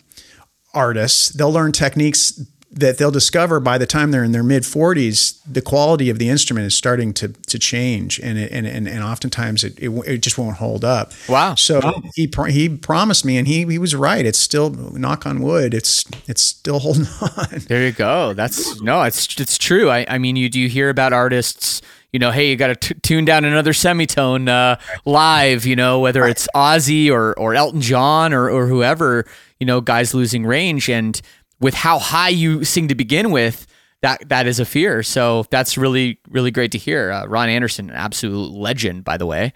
[0.75, 2.33] artists they'll learn techniques
[2.77, 6.29] that they'll discover by the time they're in their mid 40s, the quality of the
[6.29, 10.19] instrument is starting to to change, and it, and, and and oftentimes it, it, it
[10.19, 11.13] just won't hold up.
[11.29, 11.55] Wow!
[11.55, 12.03] So wow.
[12.15, 14.25] he he promised me, and he he was right.
[14.25, 15.75] It's still knock on wood.
[15.75, 17.61] It's it's still holding on.
[17.67, 18.35] There you go.
[18.35, 19.91] That's no, it's it's true.
[19.91, 22.95] I I mean, you do you hear about artists you know, hey, you got to
[22.95, 28.33] tune down another semitone uh, live, you know, whether it's Ozzy or, or Elton John
[28.33, 29.27] or, or whoever,
[29.61, 30.89] you know, guys losing range.
[30.89, 31.21] And
[31.61, 33.67] with how high you sing to begin with,
[34.03, 35.03] that that is a fear.
[35.03, 37.11] So that's really really great to hear.
[37.11, 39.53] Uh, Ron Anderson, an absolute legend, by the way,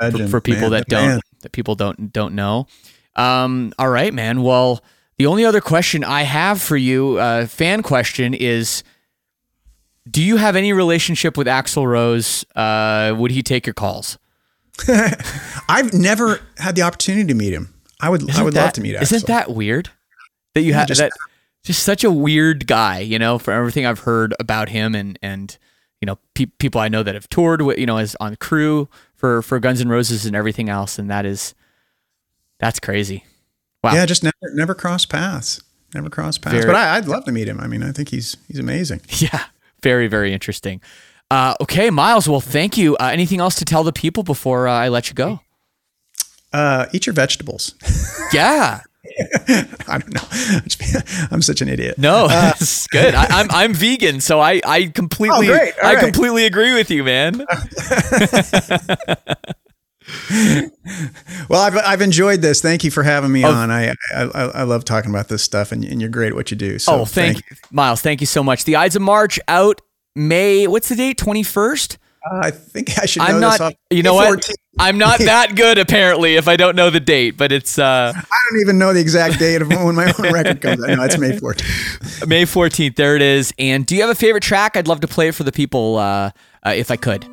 [0.00, 1.20] legend, for, for, people man, that don't man.
[1.42, 2.66] that people don't don't know.
[3.16, 4.42] Um, all right, man.
[4.42, 4.82] Well,
[5.18, 8.82] The only other question I have for you, uh, fan question, is
[10.10, 12.44] Do you have any relationship with Axl Rose?
[12.56, 14.18] Uh, would he take your calls?
[15.68, 17.72] I've never had the opportunity to meet him.
[18.00, 18.22] I would.
[18.22, 18.96] Isn't I would that, love to meet.
[18.96, 19.02] Axl.
[19.02, 19.90] Isn't that weird?
[20.54, 21.12] That you have just- that
[21.64, 25.56] just such a weird guy, you know, for everything I've heard about him and and
[26.00, 28.88] you know pe- people I know that have toured with, you know, as on crew
[29.16, 31.54] for for Guns N' Roses and everything else, and that is
[32.60, 33.24] that's crazy.
[33.82, 33.94] Wow.
[33.94, 35.60] Yeah, just never never crossed paths.
[35.94, 36.54] Never cross paths.
[36.56, 37.60] Very- but I, I'd love to meet him.
[37.60, 39.00] I mean, I think he's he's amazing.
[39.18, 39.44] Yeah,
[39.82, 40.80] very very interesting.
[41.30, 42.28] Uh, okay, Myles.
[42.28, 42.96] Well, thank you.
[42.96, 45.40] Uh, anything else to tell the people before uh, I let you go?
[46.52, 47.74] Uh, eat your vegetables.
[48.32, 48.80] Yeah.
[49.86, 50.98] I don't know.
[51.30, 51.98] I'm such an idiot.
[51.98, 53.14] No, it's good.
[53.14, 55.52] I, I'm I'm vegan, so I I completely Oh,
[55.82, 55.98] I right.
[55.98, 57.44] completely agree with you, man.
[61.48, 62.60] Well, I've, I've enjoyed this.
[62.60, 63.70] Thank you for having me on.
[63.70, 66.56] I, I I love talking about this stuff, and, and you're great at what you
[66.56, 66.78] do.
[66.78, 68.02] So oh, thank, Myles.
[68.02, 68.64] Thank you so much.
[68.64, 69.80] The Ides of March out
[70.14, 70.66] May.
[70.66, 71.18] What's the date?
[71.18, 71.98] Twenty first.
[72.30, 73.74] Uh, I think I should know I'm this not.
[73.90, 74.48] You know what?
[74.74, 74.84] 14th.
[74.86, 76.36] I'm not that good apparently.
[76.36, 79.38] If I don't know the date, but it's uh, I don't even know the exact
[79.38, 80.96] date of when my own record comes out.
[80.96, 82.26] No, it's May 14th.
[82.28, 82.96] May 14th.
[82.96, 83.52] There it is.
[83.58, 84.76] And do you have a favorite track?
[84.76, 86.30] I'd love to play it for the people uh,
[86.64, 87.24] uh, if I could.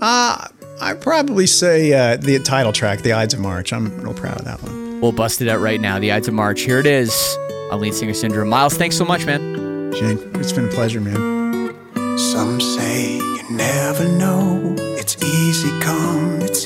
[0.00, 0.46] Uh,
[0.80, 3.72] I'd probably say uh, the title track, The Ides of March.
[3.72, 5.00] I'm real proud of that one.
[5.00, 5.98] We'll bust it out right now.
[5.98, 6.60] The Ides of March.
[6.60, 7.36] Here it is
[7.72, 8.48] on Lead Singer Syndrome.
[8.48, 9.92] Myles, thanks so much, man.
[9.94, 11.16] Shane, it's been a pleasure, man.
[12.18, 14.76] Some say you never know.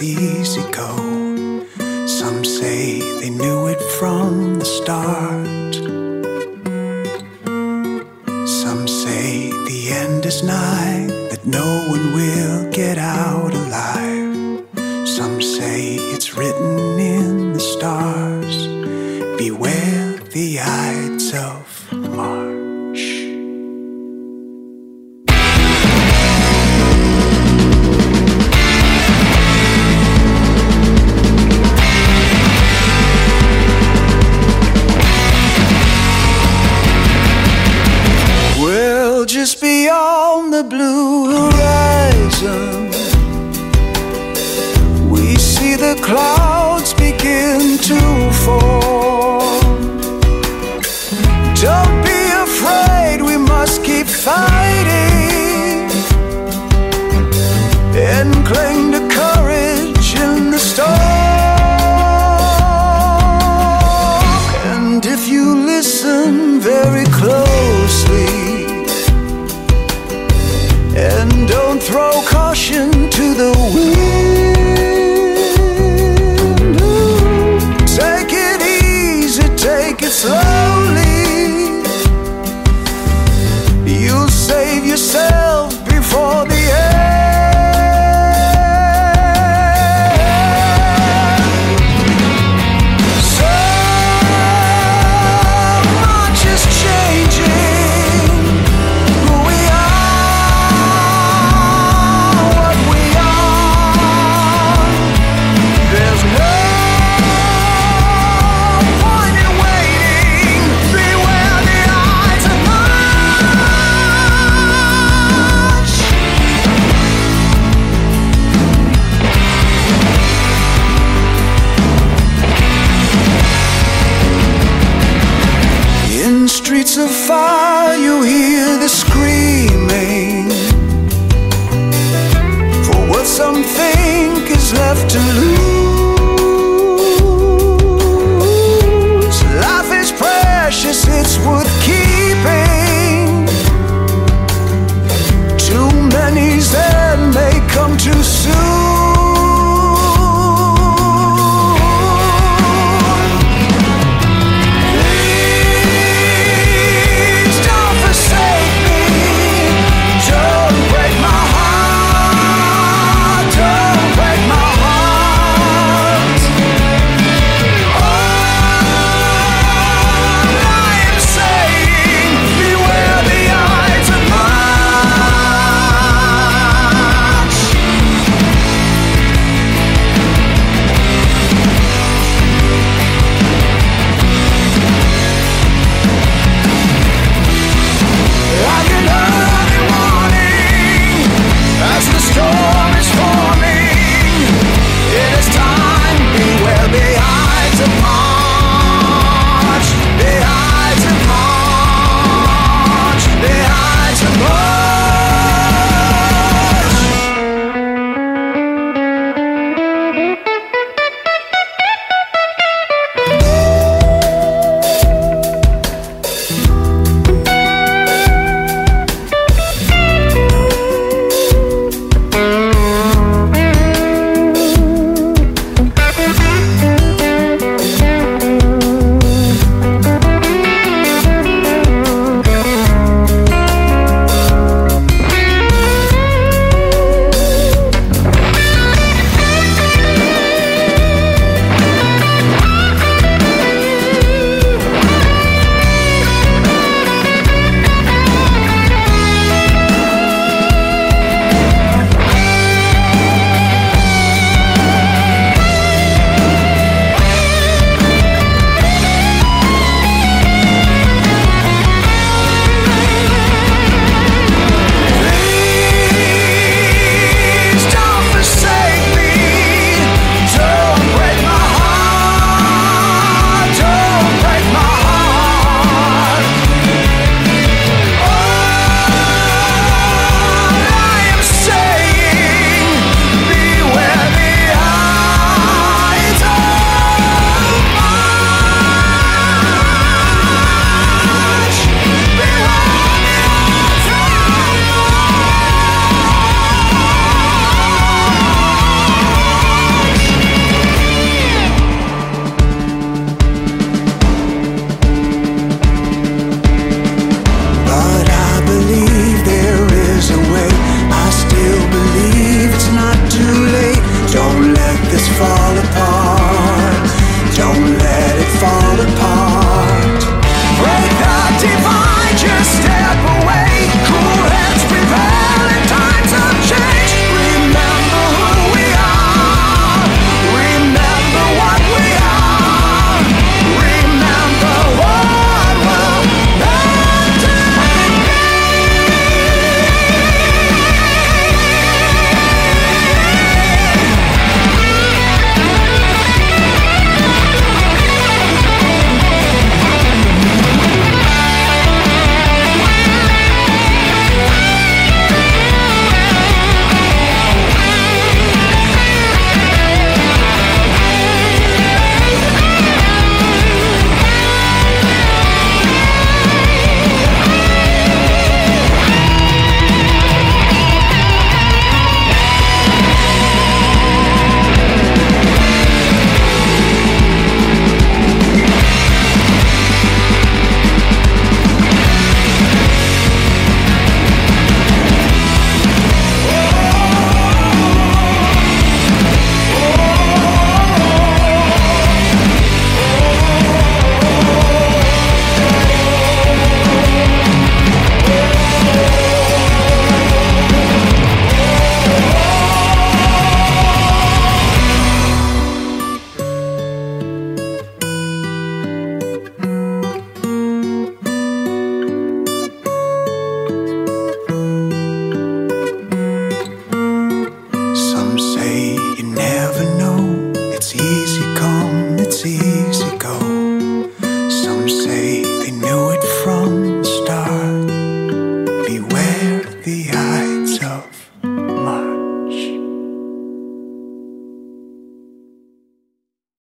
[0.07, 1.66] Easy go.
[2.07, 5.74] Some say they knew it from the start.
[8.46, 14.66] Some say the end is nigh, that no one will get out alive.
[15.07, 18.66] Some say it's written in the stars.
[19.38, 22.51] Beware the Ides of March.